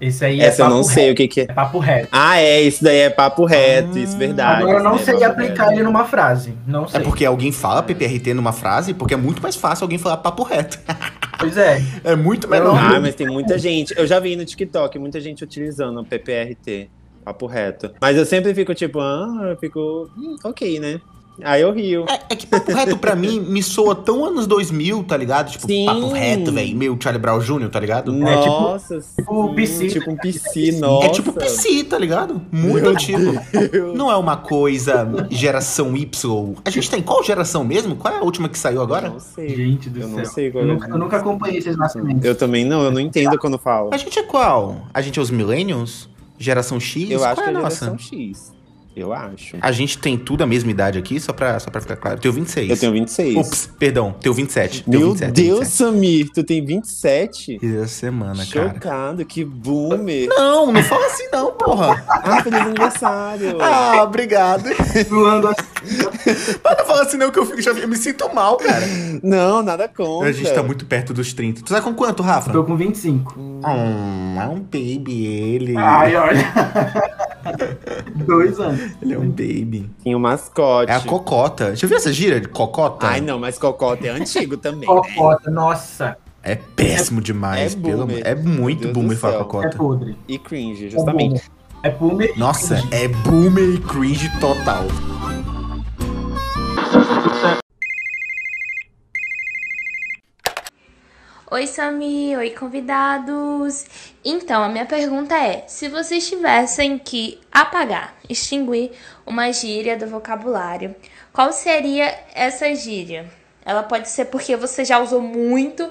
Esse 0.00 0.24
aí 0.24 0.40
é 0.40 0.44
Essa 0.46 0.62
eu 0.62 0.66
papo 0.66 0.76
não 0.76 0.84
sei 0.84 1.04
reto. 1.04 1.12
o 1.12 1.16
que 1.16 1.28
que 1.28 1.40
é. 1.40 1.44
É 1.44 1.46
papo 1.52 1.78
reto. 1.78 2.08
Ah, 2.12 2.38
é, 2.38 2.60
isso 2.62 2.82
daí 2.84 2.98
é 2.98 3.10
papo 3.10 3.44
reto, 3.44 3.98
isso 3.98 4.14
é 4.16 4.18
verdade. 4.18 4.62
Agora 4.62 4.78
eu 4.78 4.84
não 4.84 4.98
sei 4.98 5.14
é 5.22 5.24
aplicar 5.24 5.64
reto. 5.64 5.74
ele 5.76 5.82
numa 5.84 6.04
frase. 6.04 6.52
Não 6.66 6.84
É 6.84 6.88
sei. 6.88 7.00
porque 7.00 7.24
alguém 7.24 7.52
fala 7.52 7.82
PPRT 7.82 8.34
numa 8.34 8.52
frase, 8.52 8.92
porque 8.92 9.14
é 9.14 9.16
muito 9.16 9.40
mais 9.42 9.56
fácil 9.56 9.84
alguém 9.84 9.98
falar 9.98 10.16
papo 10.18 10.42
reto. 10.42 10.78
Pois 11.36 11.56
é. 11.58 11.82
É 12.04 12.14
muito 12.14 12.48
menor. 12.48 12.78
Ah, 12.78 13.00
mas 13.00 13.14
tem 13.16 13.26
muita 13.26 13.58
gente. 13.58 13.92
Eu 13.98 14.06
já 14.06 14.20
vi 14.20 14.36
no 14.36 14.44
TikTok 14.44 14.98
muita 15.00 15.20
gente 15.20 15.42
utilizando 15.42 16.00
o 16.00 16.04
PPRT, 16.04 16.88
papo 17.24 17.46
reto. 17.46 17.90
Mas 18.00 18.16
eu 18.16 18.24
sempre 18.26 18.54
fico 18.54 18.74
tipo, 18.74 19.00
ah, 19.00 19.48
eu 19.50 19.56
fico, 19.56 20.08
hum, 20.16 20.36
ok, 20.44 20.78
né? 20.78 21.00
Aí 21.42 21.62
eu 21.62 21.72
rio. 21.72 22.04
É, 22.08 22.20
é 22.30 22.36
que 22.36 22.46
papo 22.46 22.70
reto 22.72 22.96
pra 22.96 23.16
mim 23.16 23.40
me 23.40 23.60
soa 23.62 23.94
tão 23.94 24.24
anos 24.24 24.46
2000, 24.46 25.02
tá 25.02 25.16
ligado? 25.16 25.50
Tipo, 25.50 25.66
Sim. 25.66 25.86
papo 25.86 26.08
reto, 26.12 26.52
velho. 26.52 26.76
Meio 26.76 26.96
Charlie 27.02 27.20
Brown 27.20 27.40
Jr., 27.40 27.68
tá 27.70 27.80
ligado? 27.80 28.12
Nossa, 28.12 29.00
tipo 29.16 29.48
sim, 29.48 29.54
PC, 29.56 29.88
tipo 29.88 30.10
um 30.10 30.14
né? 30.14 30.20
PC, 30.22 30.72
nossa. 30.78 31.06
É 31.06 31.08
tipo 31.10 31.32
PC, 31.32 31.84
tá 31.84 31.98
ligado? 31.98 32.40
Muito 32.52 32.82
Meu 32.82 32.90
antigo. 32.92 33.32
Deus. 33.72 33.96
Não 33.96 34.12
é 34.12 34.16
uma 34.16 34.36
coisa 34.36 35.08
geração 35.28 35.96
Y. 35.96 36.54
A 36.64 36.70
gente 36.70 36.88
tem 36.88 37.02
qual 37.02 37.22
geração 37.24 37.64
mesmo? 37.64 37.96
Qual 37.96 38.14
é 38.14 38.18
a 38.18 38.22
última 38.22 38.48
que 38.48 38.58
saiu 38.58 38.76
Eu 38.76 38.82
agora? 38.82 39.08
não 39.08 39.18
sei. 39.18 39.56
Gente 39.56 39.90
do 39.90 40.00
Eu 40.00 40.08
céu. 40.08 40.16
não 40.18 40.24
sei 40.24 40.50
qual 40.52 40.62
eu, 40.64 40.70
é. 40.70 40.72
nunca, 40.74 40.88
eu 40.88 40.98
nunca 40.98 41.16
acompanhei 41.16 41.58
esses 41.58 41.76
nascimentos. 41.76 42.24
Eu 42.24 42.36
também 42.36 42.64
não, 42.64 42.84
eu 42.84 42.92
não 42.92 43.00
entendo 43.00 43.36
quando 43.38 43.58
falo. 43.58 43.90
A 43.92 43.96
gente 43.96 44.16
é 44.20 44.22
qual? 44.22 44.82
A 44.94 45.00
gente 45.00 45.18
é 45.18 45.22
os 45.22 45.30
Millennials? 45.32 46.08
Geração 46.38 46.80
X? 46.80 47.10
Eu 47.10 47.24
acho 47.24 47.34
qual 47.36 47.44
que 47.44 47.50
é 47.50 47.52
é 47.52 47.56
a 47.56 47.58
a 47.58 47.62
nossa? 47.62 47.84
geração 47.84 47.98
X. 47.98 48.53
Eu 48.96 49.12
acho. 49.12 49.56
A 49.60 49.72
gente 49.72 49.98
tem 49.98 50.16
tudo 50.16 50.44
a 50.44 50.46
mesma 50.46 50.70
idade 50.70 50.98
aqui, 50.98 51.18
só 51.18 51.32
pra, 51.32 51.58
só 51.58 51.68
pra 51.68 51.80
ficar 51.80 51.96
claro. 51.96 52.16
Eu 52.18 52.20
tenho 52.20 52.34
26. 52.34 52.70
Eu 52.70 52.76
tenho 52.76 52.92
26. 52.92 53.36
Ups, 53.36 53.70
perdão, 53.76 54.14
tenho 54.20 54.34
27. 54.34 54.84
Tenho 54.84 54.98
Meu 55.00 55.10
27, 55.10 55.32
tenho 55.32 55.48
Deus, 55.48 55.58
27. 55.60 55.76
Samir, 55.76 56.30
tu 56.32 56.44
tem 56.44 56.64
27? 56.64 57.58
Que 57.58 57.68
da 57.72 57.88
semana, 57.88 58.46
cara. 58.46 58.72
Chocado, 58.72 59.24
que 59.24 59.44
boomer. 59.44 60.28
Não, 60.28 60.70
não 60.70 60.82
fala 60.84 61.06
assim 61.06 61.28
não, 61.32 61.52
porra. 61.52 62.04
Ah, 62.24 62.42
feliz 62.42 62.60
aniversário. 62.60 63.60
Ah, 63.60 64.02
obrigado. 64.02 64.64
Zoando 65.06 65.48
assim. 65.48 65.66
Mas 66.64 66.78
não 66.78 66.86
fala 66.86 67.02
assim 67.02 67.16
não 67.18 67.30
que 67.30 67.38
eu, 67.38 67.44
fico, 67.44 67.60
já, 67.60 67.72
eu 67.72 67.86
me 67.88 67.96
sinto 67.96 68.32
mal, 68.32 68.56
cara. 68.56 68.86
Não, 69.22 69.62
nada 69.62 69.86
contra. 69.88 70.28
A 70.28 70.32
gente 70.32 70.50
tá 70.52 70.62
muito 70.62 70.86
perto 70.86 71.12
dos 71.12 71.34
30. 71.34 71.62
Tu 71.62 71.68
tá 71.72 71.82
com 71.82 71.92
quanto, 71.92 72.22
Rafa? 72.22 72.50
Tô 72.50 72.64
com 72.64 72.76
25. 72.76 73.38
Hum, 73.38 73.60
é 74.40 74.46
um 74.46 74.60
baby 74.60 75.26
ele. 75.26 75.76
Ai, 75.76 76.16
olha. 76.16 77.33
Dois 78.26 78.58
anos. 78.60 78.80
Ele 79.02 79.14
é 79.14 79.18
um 79.18 79.28
baby. 79.30 79.90
Tinha 80.02 80.16
o 80.16 80.20
mascote. 80.20 80.90
É 80.90 80.94
a 80.94 81.00
cocota. 81.00 81.74
Já 81.76 81.86
viu 81.86 81.96
essa 81.96 82.12
gira 82.12 82.40
de 82.40 82.48
cocota? 82.48 83.06
Ai, 83.06 83.20
não, 83.20 83.38
mas 83.38 83.58
Cocota 83.58 84.06
é 84.06 84.10
antigo 84.10 84.56
também, 84.56 84.80
né? 84.80 84.86
Cocota, 84.94 85.50
nossa. 85.50 86.16
É 86.42 86.56
péssimo 86.56 87.20
demais. 87.20 87.74
é 87.74 87.76
pelo 87.80 87.98
boomer. 88.06 88.16
amor- 88.16 88.26
É 88.26 88.34
muito 88.34 88.88
boomer 88.92 89.16
falar 89.16 89.32
céu. 89.34 89.40
É 89.40 89.44
cocota. 89.44 89.76
podre. 89.76 90.16
E 90.28 90.38
cringe, 90.38 90.90
justamente. 90.90 91.42
É 91.82 91.90
boomer. 91.90 92.32
Nossa, 92.38 92.82
é 92.90 93.08
boomer 93.08 93.74
e 93.74 93.78
cringe 93.78 94.30
total. 94.40 94.84
Oi, 101.50 101.66
Sami, 101.66 102.34
oi, 102.38 102.50
convidados. 102.50 103.84
Então, 104.24 104.64
a 104.64 104.68
minha 104.68 104.86
pergunta 104.86 105.36
é: 105.36 105.64
se 105.68 105.88
vocês 105.88 106.26
tivessem 106.26 106.98
que 106.98 107.38
apagar, 107.52 108.16
extinguir 108.30 108.92
uma 109.26 109.52
gíria 109.52 109.94
do 109.94 110.06
vocabulário, 110.06 110.96
qual 111.34 111.52
seria 111.52 112.18
essa 112.34 112.74
gíria? 112.74 113.30
Ela 113.62 113.82
pode 113.82 114.08
ser 114.08 114.24
porque 114.26 114.56
você 114.56 114.86
já 114.86 114.98
usou 114.98 115.20
muito, 115.20 115.86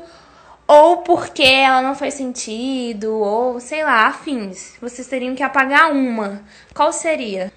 ou 0.67 0.97
porque 0.97 1.43
ela 1.43 1.83
não 1.83 1.93
faz 1.93 2.15
sentido, 2.15 3.13
ou 3.13 3.59
sei 3.59 3.83
lá, 3.83 4.07
afins. 4.07 4.73
Vocês 4.81 5.07
teriam 5.07 5.35
que 5.35 5.43
apagar 5.43 5.91
uma. 5.91 6.41
Qual 6.73 6.91
seria? 6.91 7.53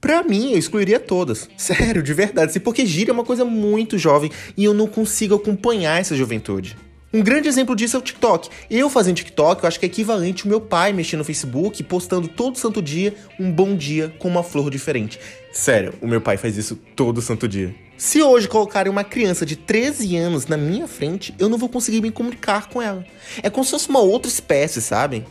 Pra 0.00 0.22
mim, 0.22 0.52
eu 0.52 0.58
excluiria 0.58 0.98
todas. 0.98 1.46
Sério, 1.58 2.02
de 2.02 2.14
verdade. 2.14 2.52
Assim, 2.52 2.60
porque 2.60 2.86
gira 2.86 3.10
é 3.10 3.12
uma 3.12 3.24
coisa 3.24 3.44
muito 3.44 3.98
jovem 3.98 4.32
e 4.56 4.64
eu 4.64 4.72
não 4.72 4.86
consigo 4.86 5.34
acompanhar 5.34 6.00
essa 6.00 6.16
juventude. 6.16 6.87
Um 7.10 7.22
grande 7.22 7.48
exemplo 7.48 7.74
disso 7.74 7.96
é 7.96 7.98
o 7.98 8.02
TikTok. 8.02 8.50
Eu 8.70 8.90
fazendo 8.90 9.16
TikTok, 9.16 9.62
eu 9.62 9.66
acho 9.66 9.80
que 9.80 9.86
é 9.86 9.88
equivalente 9.88 10.42
ao 10.42 10.50
meu 10.50 10.60
pai 10.60 10.92
mexendo 10.92 11.20
no 11.20 11.24
Facebook, 11.24 11.82
postando 11.82 12.28
todo 12.28 12.58
santo 12.58 12.82
dia 12.82 13.14
um 13.40 13.50
bom 13.50 13.74
dia 13.74 14.14
com 14.18 14.28
uma 14.28 14.42
flor 14.42 14.70
diferente. 14.70 15.18
Sério, 15.50 15.94
o 16.02 16.06
meu 16.06 16.20
pai 16.20 16.36
faz 16.36 16.58
isso 16.58 16.76
todo 16.94 17.22
santo 17.22 17.48
dia. 17.48 17.74
Se 17.96 18.22
hoje 18.22 18.46
colocarem 18.46 18.92
uma 18.92 19.04
criança 19.04 19.46
de 19.46 19.56
13 19.56 20.18
anos 20.18 20.46
na 20.46 20.58
minha 20.58 20.86
frente, 20.86 21.34
eu 21.38 21.48
não 21.48 21.56
vou 21.56 21.70
conseguir 21.70 22.02
me 22.02 22.10
comunicar 22.10 22.68
com 22.68 22.82
ela. 22.82 23.02
É 23.42 23.48
como 23.48 23.64
se 23.64 23.70
fosse 23.70 23.88
uma 23.88 24.00
outra 24.00 24.30
espécie, 24.30 24.82
sabe? 24.82 25.24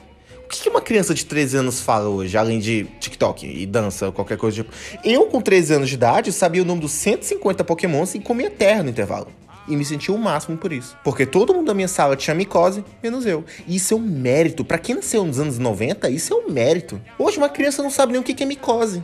O 0.43 0.49
que 0.49 0.63
que 0.63 0.69
uma 0.69 0.81
criança 0.81 1.13
de 1.13 1.25
13 1.25 1.57
anos 1.57 1.79
fala 1.79 2.09
hoje, 2.09 2.35
além 2.35 2.57
de 2.57 2.85
TikTok 2.99 3.45
e 3.45 3.65
dança, 3.67 4.11
qualquer 4.11 4.37
coisa 4.37 4.63
tipo? 4.63 4.73
Eu, 5.03 5.27
com 5.27 5.39
13 5.41 5.75
anos 5.75 5.89
de 5.89 5.95
idade, 5.95 6.31
sabia 6.31 6.63
o 6.63 6.65
nome 6.65 6.81
dos 6.81 6.93
150 6.93 7.63
Pokémons 7.63 8.15
e 8.15 8.19
comia 8.19 8.49
terra 8.49 8.81
no 8.81 8.89
intervalo. 8.89 9.27
E 9.67 9.75
me 9.75 9.83
sentia 9.83 10.13
o 10.13 10.17
máximo 10.17 10.57
por 10.57 10.71
isso. 10.71 10.97
Porque 11.03 11.25
todo 11.25 11.53
mundo 11.53 11.67
da 11.67 11.73
minha 11.73 11.87
sala 11.87 12.15
tinha 12.15 12.33
micose, 12.33 12.83
menos 13.03 13.25
eu. 13.25 13.43
E 13.67 13.75
isso 13.75 13.93
é 13.93 13.97
um 13.97 14.01
mérito. 14.01 14.63
Pra 14.63 14.77
quem 14.77 14.95
nasceu 14.95 15.25
nos 15.25 15.39
anos 15.39 15.59
90, 15.59 16.09
isso 16.09 16.33
é 16.33 16.37
um 16.37 16.49
mérito. 16.49 17.01
Hoje 17.19 17.37
uma 17.37 17.49
criança 17.49 17.83
não 17.83 17.89
sabe 17.89 18.13
nem 18.13 18.21
o 18.21 18.23
que 18.23 18.41
é 18.41 18.45
micose. 18.45 19.03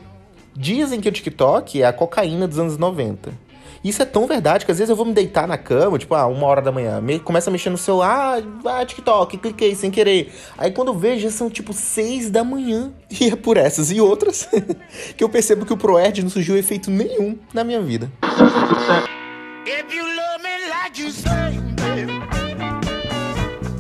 Dizem 0.56 1.02
que 1.02 1.10
o 1.10 1.12
TikTok 1.12 1.82
é 1.82 1.86
a 1.86 1.92
cocaína 1.92 2.48
dos 2.48 2.60
anos 2.60 2.78
90. 2.78 3.34
Isso 3.84 4.02
é 4.02 4.06
tão 4.06 4.26
verdade 4.26 4.66
que 4.66 4.72
às 4.72 4.78
vezes 4.78 4.90
eu 4.90 4.96
vou 4.96 5.06
me 5.06 5.12
deitar 5.12 5.46
na 5.46 5.58
cama, 5.58 6.00
tipo, 6.00 6.16
ah, 6.16 6.26
uma 6.26 6.48
hora 6.48 6.62
da 6.62 6.72
manhã, 6.72 7.02
me, 7.02 7.20
começa 7.20 7.50
a 7.50 7.52
mexer 7.52 7.70
no 7.70 7.78
celular, 7.78 8.42
ah, 8.66 8.86
TikTok, 8.86 9.38
cliquei 9.38 9.76
sem 9.76 9.92
querer. 9.92 10.32
Aí 10.58 10.72
quando 10.72 10.88
eu 10.88 10.94
vejo, 10.98 11.24
já 11.24 11.30
são 11.30 11.50
tipo 11.50 11.74
seis 11.74 12.30
da 12.30 12.44
manhã. 12.44 12.94
E 13.20 13.30
é 13.30 13.36
por 13.36 13.58
essas 13.58 13.92
e 13.92 14.02
outras 14.02 14.50
que 15.16 15.24
eu 15.24 15.30
percebo 15.30 15.66
que 15.66 15.74
o 15.74 15.78
ProErd 15.78 16.24
não 16.24 16.30
surgiu 16.30 16.58
efeito 16.58 16.90
nenhum 16.90 17.38
na 17.54 17.64
minha 17.64 17.80
vida. 17.80 18.10
If 19.66 19.94
you 19.94 20.04
love 20.04 20.44
me 20.44 20.53
like 20.84 21.00
you 21.02 21.12
say, 21.12 21.58
baby, 21.78 22.12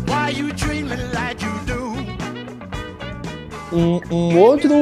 why 0.07 0.29
you 0.29 0.53
me 0.83 0.95
like 1.13 1.43
you 1.43 1.51
do? 1.65 1.93
Um, 3.75 3.99
um 4.09 4.39
outro, 4.39 4.73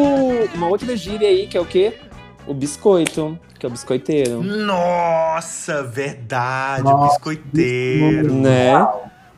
uma 0.54 0.68
outra 0.68 0.96
gíria 0.96 1.28
aí, 1.28 1.48
que 1.48 1.58
é 1.58 1.60
o 1.60 1.66
quê? 1.66 1.98
O 2.46 2.54
biscoito, 2.54 3.40
que 3.58 3.66
é 3.66 3.70
o 3.70 3.72
biscoiteiro. 3.72 4.44
Nossa, 4.44 5.82
verdade, 5.82 6.84
Nossa, 6.84 7.06
o 7.06 7.10
biscoiteiro. 7.10 8.34
Né? 8.36 8.72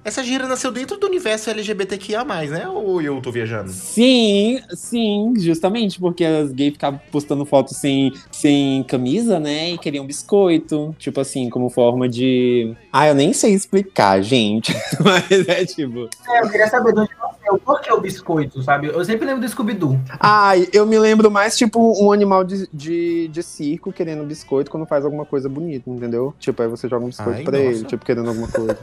Essa 0.05 0.23
gira 0.23 0.47
nasceu 0.47 0.71
dentro 0.71 0.97
do 0.97 1.07
universo 1.07 1.49
LGBTQIA, 1.49 2.25
né? 2.25 2.67
Ou 2.67 3.01
eu 3.01 3.21
tô 3.21 3.31
viajando? 3.31 3.71
Sim, 3.71 4.59
sim, 4.73 5.33
justamente 5.37 5.99
porque 5.99 6.25
as 6.25 6.51
gays 6.51 6.73
ficavam 6.73 6.99
postando 7.11 7.45
fotos 7.45 7.77
sem, 7.77 8.11
sem 8.29 8.83
camisa, 8.83 9.39
né? 9.39 9.71
E 9.71 9.77
queriam 9.77 10.05
biscoito, 10.05 10.93
tipo 10.99 11.21
assim, 11.21 11.49
como 11.49 11.69
forma 11.69 12.09
de. 12.09 12.75
Ah, 12.91 13.07
eu 13.07 13.15
nem 13.15 13.31
sei 13.31 13.53
explicar, 13.53 14.21
gente. 14.21 14.73
Mas 14.99 15.47
é 15.47 15.65
tipo. 15.65 16.09
É, 16.29 16.41
eu 16.41 16.49
queria 16.49 16.67
saber 16.67 16.93
de 16.93 16.99
onde 16.99 17.09
nasceu. 17.53 17.65
Por 17.65 17.81
que 17.81 17.91
o 17.93 17.99
biscoito, 17.99 18.61
sabe? 18.61 18.87
Eu 18.87 19.03
sempre 19.05 19.25
lembro 19.25 19.41
do 19.41 19.49
Scooby-Doo. 19.49 19.99
Ai, 20.19 20.67
eu 20.73 20.85
me 20.85 20.97
lembro 20.99 21.29
mais, 21.31 21.57
tipo, 21.57 21.79
um 22.03 22.11
animal 22.11 22.43
de, 22.43 22.67
de, 22.73 23.27
de 23.27 23.43
circo 23.43 23.91
querendo 23.91 24.23
biscoito 24.23 24.69
quando 24.69 24.85
faz 24.85 25.05
alguma 25.05 25.25
coisa 25.25 25.47
bonita, 25.47 25.89
entendeu? 25.89 26.33
Tipo, 26.39 26.61
aí 26.61 26.67
você 26.67 26.87
joga 26.87 27.05
um 27.05 27.09
biscoito 27.09 27.39
Ai, 27.39 27.43
pra 27.43 27.57
nossa. 27.57 27.69
ele, 27.71 27.83
tipo, 27.85 28.05
querendo 28.05 28.29
alguma 28.29 28.47
coisa. 28.47 28.77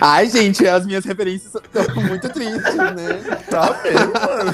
Ai, 0.00 0.28
gente, 0.28 0.66
as 0.66 0.86
minhas 0.86 1.04
referências 1.04 1.54
estão 1.54 2.02
muito 2.04 2.28
tristes, 2.30 2.74
né? 2.74 3.38
Tá 3.50 3.80
mesmo, 3.82 4.12
mano. 4.12 4.52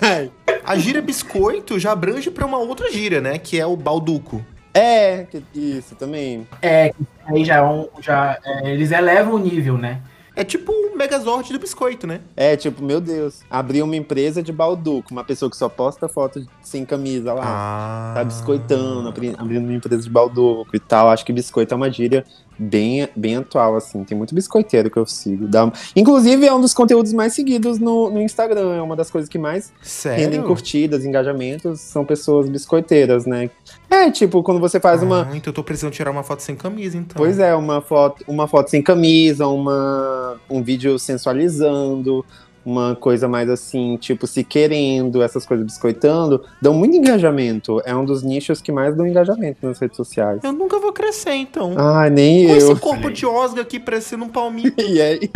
Ai. 0.00 0.30
A 0.64 0.76
gíria 0.76 1.02
biscoito 1.02 1.78
já 1.78 1.92
abrange 1.92 2.30
pra 2.30 2.46
uma 2.46 2.58
outra 2.58 2.90
gíria, 2.90 3.20
né? 3.20 3.38
Que 3.38 3.58
é 3.58 3.66
o 3.66 3.76
balduco. 3.76 4.44
É, 4.74 5.24
que- 5.24 5.42
isso 5.54 5.94
também. 5.94 6.46
É, 6.62 6.92
aí 7.26 7.44
já, 7.44 7.56
é 7.56 7.62
um, 7.62 7.88
já 8.00 8.38
é, 8.44 8.70
eles 8.72 8.90
elevam 8.90 9.34
o 9.34 9.38
nível, 9.38 9.76
né? 9.76 10.00
É 10.34 10.42
tipo 10.44 10.72
o 10.72 10.96
Megazord 10.96 11.52
do 11.52 11.58
biscoito, 11.58 12.06
né? 12.06 12.20
É, 12.34 12.56
tipo, 12.56 12.82
meu 12.82 13.02
Deus, 13.02 13.40
abrir 13.50 13.82
uma 13.82 13.94
empresa 13.94 14.42
de 14.42 14.50
balduco, 14.50 15.08
uma 15.12 15.22
pessoa 15.22 15.50
que 15.50 15.56
só 15.58 15.68
posta 15.68 16.08
foto 16.08 16.42
sem 16.62 16.86
camisa 16.86 17.34
lá. 17.34 17.42
Ah. 17.44 18.12
Tá 18.14 18.24
biscoitando, 18.24 19.06
abri- 19.06 19.34
abrindo 19.36 19.64
uma 19.64 19.74
empresa 19.74 20.02
de 20.02 20.08
balduco 20.08 20.74
e 20.74 20.80
tal. 20.80 21.10
Acho 21.10 21.22
que 21.26 21.34
biscoito 21.34 21.74
é 21.74 21.76
uma 21.76 21.90
gíria 21.90 22.24
bem, 22.58 23.08
bem 23.16 23.36
atual, 23.36 23.76
assim. 23.76 24.04
Tem 24.04 24.16
muito 24.16 24.34
biscoiteiro 24.34 24.90
que 24.90 24.96
eu 24.98 25.06
sigo. 25.06 25.46
Dá- 25.48 25.72
Inclusive, 25.96 26.46
é 26.46 26.54
um 26.54 26.60
dos 26.60 26.74
conteúdos 26.74 27.12
mais 27.12 27.34
seguidos 27.34 27.78
no, 27.78 28.10
no 28.10 28.20
Instagram. 28.20 28.74
É 28.76 28.82
uma 28.82 28.94
das 28.96 29.10
coisas 29.10 29.28
que 29.28 29.38
mais 29.38 29.72
rendem 30.04 30.24
Sério? 30.32 30.44
curtidas, 30.44 31.04
engajamentos, 31.04 31.80
são 31.80 32.04
pessoas 32.04 32.48
biscoiteiras, 32.48 33.26
né? 33.26 33.50
É, 33.90 34.10
tipo, 34.10 34.42
quando 34.42 34.60
você 34.60 34.80
faz 34.80 35.02
uma. 35.02 35.28
Ah, 35.30 35.36
então 35.36 35.50
eu 35.50 35.54
tô 35.54 35.62
precisando 35.62 35.92
tirar 35.92 36.10
uma 36.10 36.22
foto 36.22 36.40
sem 36.42 36.54
camisa, 36.56 36.96
então. 36.96 37.14
Pois 37.16 37.38
é, 37.38 37.54
uma 37.54 37.80
foto, 37.80 38.24
uma 38.26 38.48
foto 38.48 38.70
sem 38.70 38.82
camisa, 38.82 39.46
uma, 39.46 40.36
um 40.48 40.62
vídeo 40.62 40.98
sensualizando, 40.98 42.24
uma 42.64 42.94
coisa 42.94 43.28
mais 43.28 43.48
assim, 43.48 43.96
tipo, 43.96 44.26
se 44.26 44.44
querendo, 44.44 45.22
essas 45.22 45.44
coisas 45.44 45.64
biscoitando, 45.64 46.44
dão 46.60 46.74
muito 46.74 46.96
engajamento. 46.96 47.80
É 47.84 47.94
um 47.94 48.04
dos 48.04 48.22
nichos 48.22 48.60
que 48.60 48.70
mais 48.70 48.96
dão 48.96 49.06
engajamento 49.06 49.66
nas 49.66 49.78
redes 49.78 49.96
sociais. 49.96 50.40
Eu 50.42 50.52
nunca 50.52 50.78
vou 50.78 50.92
crescer, 50.92 51.34
então. 51.34 51.74
Ah, 51.76 52.08
nem 52.08 52.46
Com 52.46 52.52
eu. 52.52 52.58
esse 52.58 52.74
corpo 52.76 53.10
de 53.10 53.26
Osga 53.26 53.62
aqui 53.62 53.78
parecendo 53.78 54.24
um 54.24 54.28
palmito. 54.28 54.82
E 54.92 55.00
é 55.00 55.14
isso. 55.14 55.30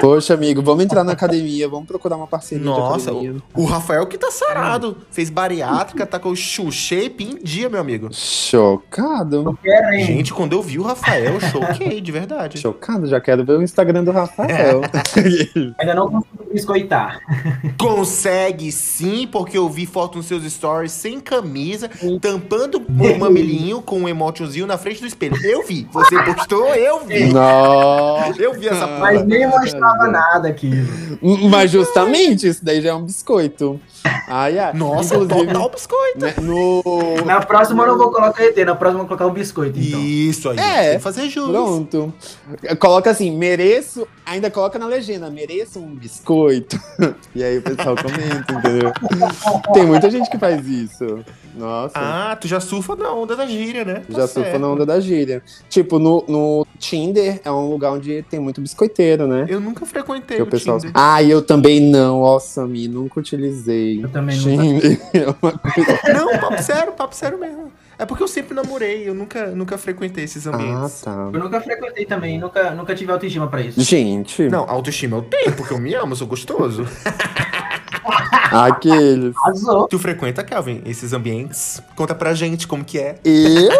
Poxa, 0.00 0.34
amigo, 0.34 0.60
vamos 0.60 0.84
entrar 0.84 1.04
na 1.04 1.12
academia, 1.12 1.68
vamos 1.68 1.86
procurar 1.86 2.16
uma 2.16 2.26
parceria 2.26 2.64
Nossa, 2.64 3.12
o, 3.12 3.40
o 3.54 3.64
Rafael 3.64 4.06
que 4.06 4.18
tá 4.18 4.30
sarado. 4.30 4.96
Fez 5.10 5.30
bariátrica, 5.30 6.04
tá 6.04 6.18
com 6.18 6.30
o 6.30 6.36
shoe 6.36 6.70
shape 6.70 7.24
em 7.24 7.38
dia, 7.42 7.68
meu 7.68 7.80
amigo. 7.80 8.08
Chocado. 8.12 9.58
Querem. 9.62 10.04
Gente, 10.04 10.34
quando 10.34 10.52
eu 10.52 10.62
vi 10.62 10.78
o 10.78 10.82
Rafael, 10.82 11.34
eu 11.34 11.40
choquei, 11.40 12.00
de 12.00 12.12
verdade. 12.12 12.58
Chocado, 12.58 13.06
já 13.06 13.20
quero 13.20 13.44
ver 13.44 13.58
o 13.58 13.62
Instagram 13.62 14.04
do 14.04 14.10
Rafael. 14.10 14.82
Ainda 15.78 15.94
não 15.94 16.10
consigo 16.10 16.43
biscoitar. 16.54 17.20
Consegue 17.78 18.72
sim, 18.72 19.28
porque 19.30 19.58
eu 19.58 19.68
vi 19.68 19.84
foto 19.86 20.18
nos 20.18 20.26
seus 20.26 20.50
stories 20.50 20.92
sem 20.92 21.20
camisa, 21.20 21.90
tampando 22.20 22.78
o 22.78 23.18
mamilinho 23.18 23.82
com 23.82 24.00
um 24.00 24.08
emotionzinho 24.08 24.66
na 24.66 24.78
frente 24.78 25.00
do 25.00 25.06
espelho. 25.06 25.36
Eu 25.44 25.64
vi. 25.66 25.86
Você 25.92 26.22
postou, 26.22 26.74
eu 26.74 27.04
vi. 27.04 27.32
Nossa. 27.32 28.40
Eu 28.40 28.54
vi 28.54 28.68
essa 28.68 28.86
Mas 28.86 29.24
nem 29.26 29.46
mostrava 29.46 30.06
nada 30.08 30.48
aqui. 30.48 30.70
Mas 31.50 31.70
justamente, 31.70 32.48
isso 32.48 32.64
daí 32.64 32.80
já 32.80 32.90
é 32.90 32.94
um 32.94 33.04
biscoito. 33.04 33.80
Ai, 34.28 34.58
ai. 34.58 34.72
Nossa, 34.74 35.16
Inclusive, 35.16 35.46
total 35.46 35.70
biscoito. 35.70 36.18
né, 36.18 36.34
no... 36.40 36.82
Na 37.24 37.40
próxima 37.40 37.82
eu 37.84 37.88
não 37.88 37.98
vou 37.98 38.10
colocar 38.10 38.44
ET, 38.44 38.56
na 38.58 38.74
próxima 38.74 39.02
eu 39.02 39.06
vou 39.06 39.16
colocar 39.16 39.26
um 39.26 39.32
biscoito, 39.32 39.78
então. 39.78 40.00
Isso 40.00 40.50
aí. 40.50 40.58
É. 40.58 40.88
Tem 40.88 40.96
que 40.96 41.02
fazer 41.02 41.28
jus. 41.28 41.48
Pronto. 41.48 42.12
Coloca 42.78 43.10
assim, 43.10 43.30
mereço, 43.36 44.06
ainda 44.24 44.50
coloca 44.50 44.78
na 44.78 44.86
legenda, 44.86 45.30
mereço 45.30 45.78
um 45.78 45.94
biscoito. 45.94 46.43
E 47.34 47.42
aí 47.42 47.58
o 47.58 47.62
pessoal 47.62 47.96
comenta, 47.96 48.52
entendeu? 48.52 48.92
Tem 49.72 49.84
muita 49.86 50.08
gente 50.08 50.30
que 50.30 50.38
faz 50.38 50.66
isso. 50.68 51.24
Nossa. 51.56 51.92
Ah, 51.96 52.36
tu 52.36 52.46
já 52.48 52.60
surfa 52.60 52.94
na 52.96 53.12
onda 53.12 53.34
da 53.36 53.46
gíria, 53.46 53.84
né? 53.84 53.94
Tá 54.08 54.20
Já 54.20 54.26
surfa 54.28 54.50
certo. 54.50 54.60
na 54.60 54.68
onda 54.68 54.86
da 54.86 55.00
gíria. 55.00 55.42
Tipo, 55.68 55.98
no, 55.98 56.24
no 56.28 56.66
Tinder 56.78 57.40
é 57.44 57.50
um 57.50 57.68
lugar 57.70 57.92
onde 57.92 58.22
tem 58.28 58.38
muito 58.40 58.60
biscoiteiro, 58.60 59.26
né? 59.26 59.46
Eu 59.48 59.60
nunca 59.60 59.84
frequentei 59.86 60.36
Que 60.36 60.42
o 60.42 60.46
o 60.46 60.48
pessoal. 60.48 60.78
Tinder. 60.78 60.92
Ah, 60.94 61.22
eu 61.22 61.42
também 61.42 61.80
não. 61.80 62.20
Nossa, 62.20 62.66
Mi, 62.66 62.88
nunca 62.88 63.20
utilizei. 63.20 64.02
Eu 64.04 64.08
também 64.08 64.38
Tinder 64.38 65.00
é 65.14 65.26
uma 65.42 65.52
coisa. 65.58 66.00
Não, 66.12 66.38
papo 66.38 66.62
sério, 66.62 66.92
papo 66.92 67.14
sério 67.14 67.38
mesmo. 67.38 67.72
É 67.98 68.04
porque 68.04 68.22
eu 68.22 68.28
sempre 68.28 68.54
namorei, 68.54 69.08
eu 69.08 69.14
nunca, 69.14 69.46
nunca 69.48 69.78
frequentei 69.78 70.24
esses 70.24 70.46
Ah, 70.46 70.50
ambientes. 70.54 71.00
tá. 71.02 71.30
Eu 71.32 71.38
nunca 71.40 71.60
frequentei 71.60 72.04
também, 72.04 72.38
nunca, 72.38 72.70
nunca 72.72 72.94
tive 72.94 73.12
autoestima 73.12 73.46
pra 73.46 73.60
isso. 73.60 73.80
Gente, 73.80 74.48
Não, 74.48 74.68
autoestima 74.68 75.16
eu 75.16 75.22
tenho, 75.22 75.52
porque 75.54 75.72
eu 75.72 75.78
me 75.78 75.94
amo, 75.94 76.12
eu 76.12 76.16
sou 76.16 76.26
gostoso. 76.26 76.86
aqueles. 78.50 79.34
Arrasou. 79.44 79.88
tu 79.88 79.98
frequenta, 79.98 80.42
Calvin, 80.44 80.82
esses 80.86 81.12
ambientes? 81.12 81.82
Conta 81.96 82.14
pra 82.14 82.34
gente 82.34 82.66
como 82.66 82.84
que 82.84 82.98
é. 82.98 83.18
Eu? 83.24 83.70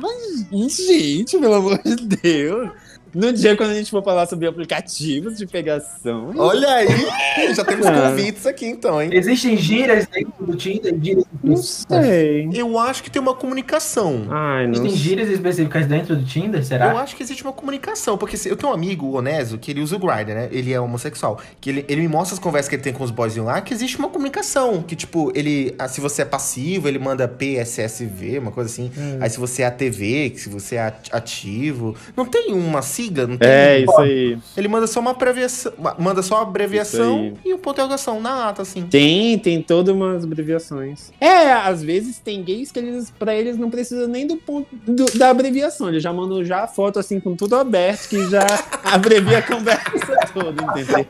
Mas, 0.00 0.76
gente, 0.76 1.38
pelo 1.38 1.54
amor 1.54 1.78
de 1.82 1.96
Deus. 1.96 2.70
No 3.14 3.32
dia 3.32 3.56
quando 3.56 3.70
a 3.70 3.74
gente 3.74 3.90
for 3.90 4.02
falar 4.02 4.26
sobre 4.26 4.46
aplicativos 4.46 5.36
de 5.36 5.46
pegação. 5.46 6.32
Olha 6.36 6.68
aí, 6.68 7.54
já 7.54 7.64
temos 7.64 7.86
Ah. 7.86 8.10
convites 8.10 8.46
aqui 8.46 8.66
então, 8.66 9.00
hein? 9.00 9.10
Existem 9.12 9.56
gírias 9.56 10.06
dentro 10.06 10.32
do 10.44 10.56
Tinder? 10.56 10.94
Gírias 11.00 11.24
Não 11.42 11.56
sei. 11.56 12.48
Eu 12.52 12.78
acho 12.78 13.02
que 13.02 13.10
tem 13.10 13.20
uma 13.22 13.34
comunicação. 13.34 14.26
Ai, 14.30 14.66
não 14.66 14.72
Existem 14.74 14.96
gírias 14.96 15.28
específicas 15.28 15.86
dentro 15.86 16.16
do 16.16 16.24
Tinder, 16.24 16.60
Eu 16.60 16.64
será? 16.64 16.92
acho 17.00 17.14
que 17.16 17.22
existe 17.22 17.42
uma 17.42 17.52
comunicação, 17.52 18.16
porque 18.18 18.36
eu 18.48 18.56
tenho 18.56 18.72
um 18.72 18.74
amigo, 18.74 19.06
o 19.06 19.14
Oneso, 19.16 19.58
que 19.58 19.70
ele 19.70 19.80
usa 19.80 19.96
o 19.96 19.98
Grindr, 19.98 20.34
né? 20.34 20.48
Ele 20.50 20.72
é 20.72 20.80
homossexual. 20.80 21.40
Que 21.60 21.70
ele, 21.70 21.84
ele 21.88 22.00
me 22.02 22.08
mostra 22.08 22.34
as 22.34 22.38
conversas 22.40 22.68
que 22.68 22.74
ele 22.76 22.82
tem 22.82 22.92
com 22.92 23.04
os 23.04 23.10
boyzinhos 23.10 23.46
lá, 23.46 23.60
que 23.60 23.72
existe 23.72 23.98
uma 23.98 24.08
comunicação. 24.08 24.82
Que, 24.82 24.96
tipo, 24.96 25.30
ele. 25.34 25.74
ah, 25.78 25.88
Se 25.88 26.00
você 26.00 26.22
é 26.22 26.24
passivo, 26.24 26.88
ele 26.88 26.98
manda 26.98 27.28
PSSV, 27.28 28.38
uma 28.38 28.50
coisa 28.50 28.68
assim. 28.70 28.90
Aí 29.20 29.30
se 29.30 29.38
você 29.38 29.62
é 29.62 29.66
ATV, 29.66 30.30
que 30.30 30.40
se 30.40 30.48
você 30.48 30.76
é 30.76 30.80
at- 30.86 31.08
ativo. 31.12 31.94
Não 32.16 32.24
tem 32.26 32.52
uma 32.52 32.82
sigla, 33.04 33.26
não 33.26 33.36
tem. 33.36 33.48
É, 33.48 33.78
isso 33.80 33.98
aí. 33.98 34.38
Ele 34.56 34.68
manda 34.68 34.86
só 34.86 35.00
uma 35.00 35.10
abreviação. 35.12 35.72
Manda 35.98 36.22
só 36.22 36.36
uma 36.36 36.42
abreviação 36.42 37.32
e 37.44 37.52
um 37.54 37.58
ponto 37.58 37.74
de 37.76 37.80
interrogação 37.82 38.20
na 38.20 38.48
ata, 38.48 38.62
assim. 38.62 38.82
Tem, 38.86 39.38
tem 39.38 39.60
todas 39.62 39.94
umas 39.94 40.24
abreviações. 40.24 41.10
É, 41.20 41.52
às 41.52 41.82
vezes 41.82 42.18
tem 42.18 42.42
gays 42.42 42.70
que 42.72 42.78
eles, 42.78 43.12
pra 43.18 43.34
eles 43.34 43.56
não 43.56 43.70
precisa 43.70 44.06
nem 44.06 44.26
do 44.26 44.36
ponto 44.36 44.68
do- 44.72 45.06
da 45.18 45.30
abreviação. 45.30 45.88
Eles 45.88 46.02
já 46.02 46.12
mandam 46.12 46.44
já 46.44 46.64
a 46.64 46.66
foto 46.66 46.98
assim 46.98 47.18
com 47.20 47.34
tudo 47.34 47.56
aberto, 47.56 48.08
que 48.08 48.28
já 48.28 48.44
abrevia 48.84 49.38
a 49.38 49.42
conversa 49.42 49.90
toda, 50.32 50.62
entendeu? 50.62 51.06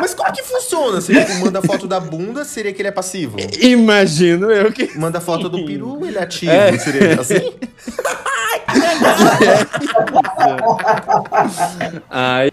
Mas 0.00 0.14
como 0.14 0.32
que 0.32 0.42
funciona? 0.42 1.00
Se 1.00 1.12
ele 1.16 1.34
manda 1.44 1.60
foto 1.62 1.86
da 1.86 1.98
bunda, 2.00 2.44
seria 2.44 2.72
que 2.72 2.80
ele 2.80 2.88
é 2.88 2.92
passivo. 2.92 3.36
Imagino 3.60 4.50
eu 4.50 4.72
que. 4.72 4.96
Manda 4.98 5.20
foto 5.20 5.48
do 5.48 5.64
peru, 5.64 6.04
ele 6.06 6.18
é 6.18 6.22
ativo. 6.22 6.52
É. 6.52 6.78
Seria 6.78 7.20
assim? 7.20 7.34
Ai. 12.10 12.50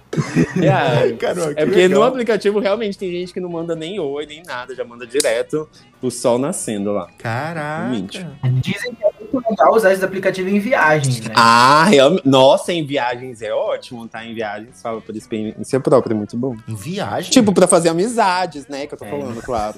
É, 0.62 1.12
Caramba, 1.20 1.52
é 1.58 1.66
porque 1.66 1.88
no 1.88 1.96
legal. 1.96 2.04
aplicativo 2.04 2.60
realmente 2.60 2.98
tem 2.98 3.12
gente 3.12 3.34
que 3.34 3.40
não 3.40 3.50
manda 3.50 3.76
nem 3.76 4.00
oi, 4.00 4.26
nem 4.26 4.42
nada, 4.44 4.74
já 4.76 4.84
manda 4.86 5.06
direto 5.06 5.68
o 6.02 6.12
sol 6.12 6.38
nascendo 6.38 6.92
lá. 6.92 7.08
Caraca. 7.18 7.80
Realmente. 7.90 8.26
Dizem 8.62 8.94
que 8.94 9.04
é 9.04 9.10
muito 9.20 9.50
legal 9.50 9.74
usar 9.74 9.92
esses 9.92 10.04
aplicativos 10.04 10.52
em 10.54 10.60
viagens, 10.60 11.20
né? 11.22 11.34
Ah, 11.36 11.86
realmente. 11.86 12.28
Nossa, 12.28 12.72
em 12.72 12.86
viagens 12.86 13.42
é 13.42 13.52
ótimo, 13.54 14.08
tá? 14.08 14.24
Em 14.24 14.34
viagens, 14.36 14.82
fala 14.82 15.02
por 15.02 15.16
experiência 15.16 15.80
própria, 15.80 16.14
é 16.14 16.18
muito 16.18 16.38
bom. 16.38 16.56
Em 16.68 16.76
viagem? 16.76 17.32
Tipo, 17.32 17.52
pra 17.54 17.68
fazer 17.68 17.90
amizades, 17.90 18.68
né? 18.68 18.86
Que 18.86 18.94
eu 18.94 19.00
tô 19.00 19.06
falando, 19.06 19.42
claro. 19.42 19.76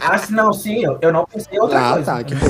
Ah, 0.00 0.18
se 0.18 0.32
não, 0.32 0.52
sim, 0.52 0.82
eu, 1.00 1.12
não 1.12 1.24
pensei 1.24 1.56
em 1.56 1.60
outra 1.60 1.80
Ah, 1.80 1.92
coisa. 1.94 2.12
tá, 2.12 2.24
que 2.24 2.34
bom. 2.34 2.46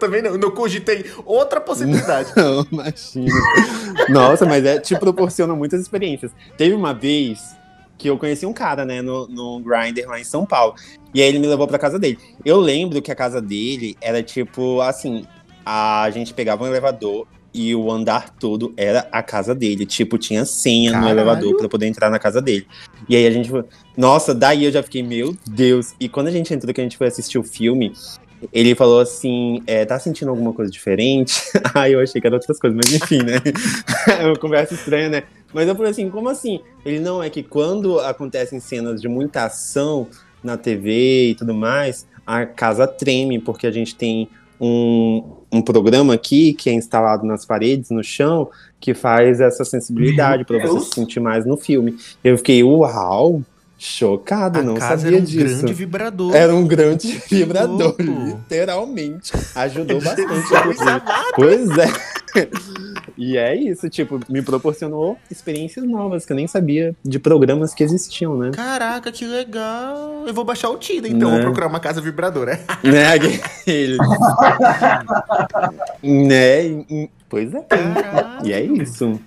Eu 0.00 0.08
também 0.08 0.22
não, 0.22 0.36
não 0.38 0.50
cogitei 0.50 1.04
outra 1.26 1.60
possibilidade. 1.60 2.32
Não, 2.36 2.66
imagina. 2.72 3.34
Nossa, 4.08 4.46
mas 4.46 4.64
é, 4.64 4.78
te 4.78 4.98
proporciona 4.98 5.54
muitas 5.54 5.80
experiências. 5.80 6.32
Teve 6.56 6.74
uma 6.74 6.94
vez 6.94 7.38
que 7.98 8.08
eu 8.08 8.16
conheci 8.16 8.46
um 8.46 8.52
cara, 8.52 8.84
né, 8.84 9.02
no, 9.02 9.28
no 9.28 9.60
Grindr 9.60 10.08
lá 10.08 10.18
em 10.18 10.24
São 10.24 10.46
Paulo. 10.46 10.74
E 11.14 11.20
aí 11.20 11.28
ele 11.28 11.38
me 11.38 11.46
levou 11.46 11.66
pra 11.68 11.78
casa 11.78 11.98
dele. 11.98 12.18
Eu 12.44 12.58
lembro 12.58 13.02
que 13.02 13.12
a 13.12 13.14
casa 13.14 13.40
dele 13.42 13.96
era 14.00 14.22
tipo 14.22 14.80
assim: 14.80 15.26
a 15.64 16.08
gente 16.10 16.32
pegava 16.32 16.64
um 16.64 16.66
elevador 16.66 17.26
e 17.52 17.74
o 17.74 17.90
andar 17.90 18.30
todo 18.30 18.72
era 18.76 19.06
a 19.12 19.22
casa 19.22 19.54
dele. 19.54 19.84
Tipo, 19.84 20.16
tinha 20.16 20.44
senha 20.44 20.90
no 20.92 20.98
Caralho. 20.98 21.10
elevador 21.18 21.56
pra 21.56 21.68
poder 21.68 21.86
entrar 21.88 22.08
na 22.10 22.18
casa 22.18 22.40
dele. 22.40 22.66
E 23.08 23.16
aí 23.16 23.26
a 23.26 23.30
gente. 23.30 23.50
foi- 23.50 23.64
Nossa, 23.96 24.34
daí 24.34 24.64
eu 24.64 24.72
já 24.72 24.82
fiquei, 24.82 25.02
meu 25.02 25.36
Deus. 25.46 25.94
E 26.00 26.08
quando 26.08 26.28
a 26.28 26.30
gente 26.32 26.54
entrou, 26.54 26.72
que 26.72 26.80
a 26.80 26.84
gente 26.84 26.96
foi 26.96 27.08
assistir 27.08 27.38
o 27.38 27.42
filme. 27.42 27.92
Ele 28.52 28.74
falou 28.74 29.00
assim, 29.00 29.62
é, 29.66 29.84
tá 29.84 29.98
sentindo 29.98 30.30
alguma 30.30 30.52
coisa 30.52 30.70
diferente? 30.70 31.42
Ai, 31.74 31.94
eu 31.94 32.00
achei 32.00 32.20
que 32.20 32.26
era 32.26 32.36
outras 32.36 32.58
coisas, 32.58 32.76
mas 32.76 32.94
enfim, 32.94 33.22
né? 33.22 33.40
É 34.20 34.26
uma 34.26 34.36
conversa 34.36 34.74
estranha, 34.74 35.08
né? 35.08 35.22
Mas 35.52 35.68
eu 35.68 35.74
falei 35.74 35.90
assim, 35.90 36.08
como 36.08 36.28
assim? 36.28 36.60
Ele, 36.84 37.00
não, 37.00 37.22
é 37.22 37.28
que 37.28 37.42
quando 37.42 37.98
acontecem 38.00 38.60
cenas 38.60 39.00
de 39.00 39.08
muita 39.08 39.44
ação 39.44 40.06
na 40.42 40.56
TV 40.56 41.30
e 41.30 41.34
tudo 41.34 41.52
mais, 41.52 42.06
a 42.26 42.46
casa 42.46 42.86
treme, 42.86 43.38
porque 43.38 43.66
a 43.66 43.70
gente 43.70 43.94
tem 43.94 44.28
um, 44.60 45.22
um 45.50 45.62
programa 45.62 46.14
aqui 46.14 46.52
que 46.52 46.68
é 46.70 46.72
instalado 46.72 47.26
nas 47.26 47.44
paredes, 47.44 47.90
no 47.90 48.04
chão, 48.04 48.50
que 48.78 48.94
faz 48.94 49.40
essa 49.40 49.64
sensibilidade 49.64 50.44
para 50.44 50.58
você 50.58 50.80
se 50.80 50.94
sentir 50.94 51.20
mais 51.20 51.46
no 51.46 51.56
filme. 51.56 51.96
Eu 52.22 52.36
fiquei, 52.36 52.62
uau, 52.62 53.42
chocado, 53.82 54.60
A 54.60 54.62
não 54.62 54.76
sabia 54.78 55.08
era 55.08 55.16
um 55.16 55.20
disso. 55.24 55.38
grande 55.58 55.72
vibrador. 55.72 56.34
Era 56.36 56.54
um 56.54 56.66
grande 56.66 57.22
vibrador, 57.30 57.78
louco. 57.78 58.02
literalmente. 58.02 59.32
Ajudou 59.54 60.00
bastante. 60.00 60.28
Pois 61.34 61.68
é. 61.78 61.86
E 63.18 63.36
é 63.36 63.54
isso, 63.54 63.90
tipo, 63.90 64.18
me 64.30 64.40
proporcionou 64.40 65.18
experiências 65.30 65.84
novas 65.84 66.24
que 66.24 66.32
eu 66.32 66.36
nem 66.36 66.46
sabia 66.46 66.94
de 67.04 67.18
programas 67.18 67.74
que 67.74 67.82
existiam, 67.82 68.34
né? 68.38 68.50
Caraca, 68.54 69.12
que 69.12 69.26
legal. 69.26 70.24
Eu 70.26 70.32
vou 70.32 70.42
baixar 70.44 70.70
o 70.70 70.78
Tinder, 70.78 71.10
então. 71.12 71.28
Né? 71.28 71.34
Vou 71.36 71.44
procurar 71.46 71.66
uma 71.66 71.80
casa 71.80 72.00
vibradora. 72.00 72.58
né? 72.82 73.08
aquele- 73.08 73.98
né? 76.02 76.84
Pois 77.28 77.52
é. 77.54 77.60
Caraca. 77.62 78.38
E 78.46 78.52
é 78.52 78.62
isso. 78.62 79.20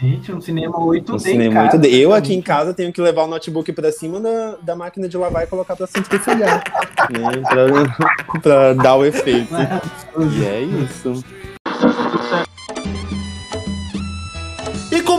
Gente, 0.00 0.32
um 0.32 0.40
cinema 0.40 0.78
8D, 0.78 1.14
Um 1.14 1.18
cinema 1.18 1.54
cara. 1.54 1.68
muito 1.70 1.78
de- 1.78 2.00
Eu 2.00 2.12
aqui 2.12 2.34
em 2.34 2.42
casa 2.42 2.74
tenho 2.74 2.92
que 2.92 3.00
levar 3.00 3.24
o 3.24 3.26
notebook 3.26 3.72
pra 3.72 3.90
cima 3.90 4.20
da, 4.20 4.56
da 4.62 4.76
máquina 4.76 5.08
de 5.08 5.16
lavar 5.16 5.44
e 5.44 5.46
colocar 5.46 5.74
pra 5.76 5.86
centrifugar. 5.86 6.62
né? 7.10 8.40
pra 8.42 8.74
dar 8.74 8.96
o 8.96 9.04
efeito. 9.04 9.54
E 9.54 10.44
é 10.44 10.60
isso. 10.62 11.24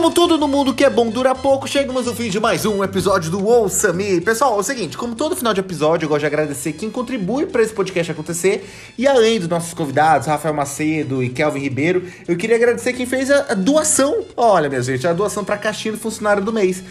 Como 0.02 0.12
tudo 0.12 0.36
no 0.36 0.48
mundo 0.48 0.74
que 0.74 0.84
é 0.84 0.90
bom 0.90 1.08
dura 1.08 1.32
pouco, 1.32 1.68
chegamos 1.68 2.08
ao 2.08 2.14
fim 2.14 2.28
de 2.28 2.40
mais 2.40 2.66
um 2.66 2.82
episódio 2.82 3.30
do 3.30 3.46
Ouça 3.46 3.92
Me. 3.92 4.20
Pessoal, 4.20 4.56
é 4.56 4.58
o 4.58 4.62
seguinte, 4.64 4.98
como 4.98 5.14
todo 5.14 5.36
final 5.36 5.54
de 5.54 5.60
episódio, 5.60 6.06
eu 6.06 6.08
gosto 6.08 6.22
de 6.22 6.26
agradecer 6.26 6.72
quem 6.72 6.90
contribui 6.90 7.46
para 7.46 7.62
esse 7.62 7.72
podcast 7.72 8.10
acontecer. 8.10 8.68
E 8.98 9.06
além 9.06 9.38
dos 9.38 9.46
nossos 9.46 9.72
convidados, 9.72 10.26
Rafael 10.26 10.52
Macedo 10.52 11.22
e 11.22 11.28
Kelvin 11.28 11.60
Ribeiro, 11.60 12.04
eu 12.26 12.36
queria 12.36 12.56
agradecer 12.56 12.94
quem 12.94 13.06
fez 13.06 13.30
a, 13.30 13.52
a 13.52 13.54
doação. 13.54 14.24
Olha, 14.36 14.68
minha 14.68 14.82
gente, 14.82 15.06
a 15.06 15.12
doação 15.12 15.44
para 15.44 15.56
caixinha 15.56 15.92
do 15.92 15.98
funcionário 15.98 16.42
do 16.42 16.52
mês. 16.52 16.82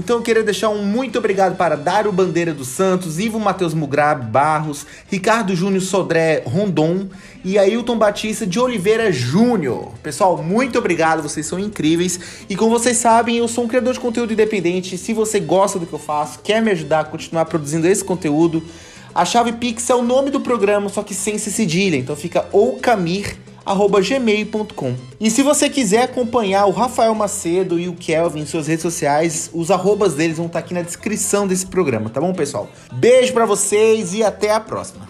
Então 0.00 0.16
eu 0.16 0.22
queria 0.22 0.42
deixar 0.42 0.70
um 0.70 0.82
muito 0.82 1.18
obrigado 1.18 1.58
para 1.58 1.76
Dário 1.76 2.10
Bandeira 2.10 2.54
dos 2.54 2.68
Santos, 2.68 3.18
Ivo 3.18 3.38
Matheus 3.38 3.74
Mugrab 3.74 4.24
Barros, 4.24 4.86
Ricardo 5.10 5.54
Júnior 5.54 5.82
Sodré 5.82 6.42
Rondon 6.46 7.06
e 7.44 7.58
Ailton 7.58 7.98
Batista 7.98 8.46
de 8.46 8.58
Oliveira 8.58 9.12
Júnior. 9.12 9.92
Pessoal, 10.02 10.42
muito 10.42 10.78
obrigado, 10.78 11.22
vocês 11.22 11.44
são 11.44 11.58
incríveis. 11.58 12.18
E 12.48 12.56
como 12.56 12.70
vocês 12.70 12.96
sabem, 12.96 13.36
eu 13.36 13.46
sou 13.46 13.64
um 13.64 13.68
criador 13.68 13.92
de 13.92 14.00
conteúdo 14.00 14.32
independente. 14.32 14.96
Se 14.96 15.12
você 15.12 15.38
gosta 15.38 15.78
do 15.78 15.84
que 15.84 15.92
eu 15.92 15.98
faço, 15.98 16.38
quer 16.38 16.62
me 16.62 16.70
ajudar 16.70 17.00
a 17.00 17.04
continuar 17.04 17.44
produzindo 17.44 17.86
esse 17.86 18.02
conteúdo, 18.02 18.64
a 19.14 19.26
chave 19.26 19.52
Pix 19.52 19.90
é 19.90 19.94
o 19.94 20.02
nome 20.02 20.30
do 20.30 20.40
programa, 20.40 20.88
só 20.88 21.02
que 21.02 21.14
sem 21.14 21.36
se 21.36 21.52
cedilha. 21.52 21.96
Então 21.96 22.16
fica 22.16 22.46
oucamir@gmail.com. 23.66 24.94
E 25.20 25.30
se 25.30 25.42
você 25.42 25.68
quiser 25.68 26.02
acompanhar 26.02 26.66
o 26.66 26.70
Rafael 26.70 27.14
Macedo 27.14 27.78
e 27.78 27.88
o 27.88 27.94
Kelvin 27.94 28.40
em 28.40 28.46
suas 28.46 28.66
redes 28.66 28.82
sociais, 28.82 29.50
os 29.52 29.70
arrobas 29.70 30.14
deles 30.14 30.36
vão 30.36 30.46
estar 30.46 30.58
aqui 30.58 30.74
na 30.74 30.82
descrição 30.82 31.46
desse 31.46 31.66
programa, 31.66 32.10
tá 32.10 32.20
bom, 32.20 32.32
pessoal? 32.32 32.68
Beijo 32.92 33.32
pra 33.32 33.46
vocês 33.46 34.14
e 34.14 34.22
até 34.22 34.52
a 34.52 34.60
próxima. 34.60 35.08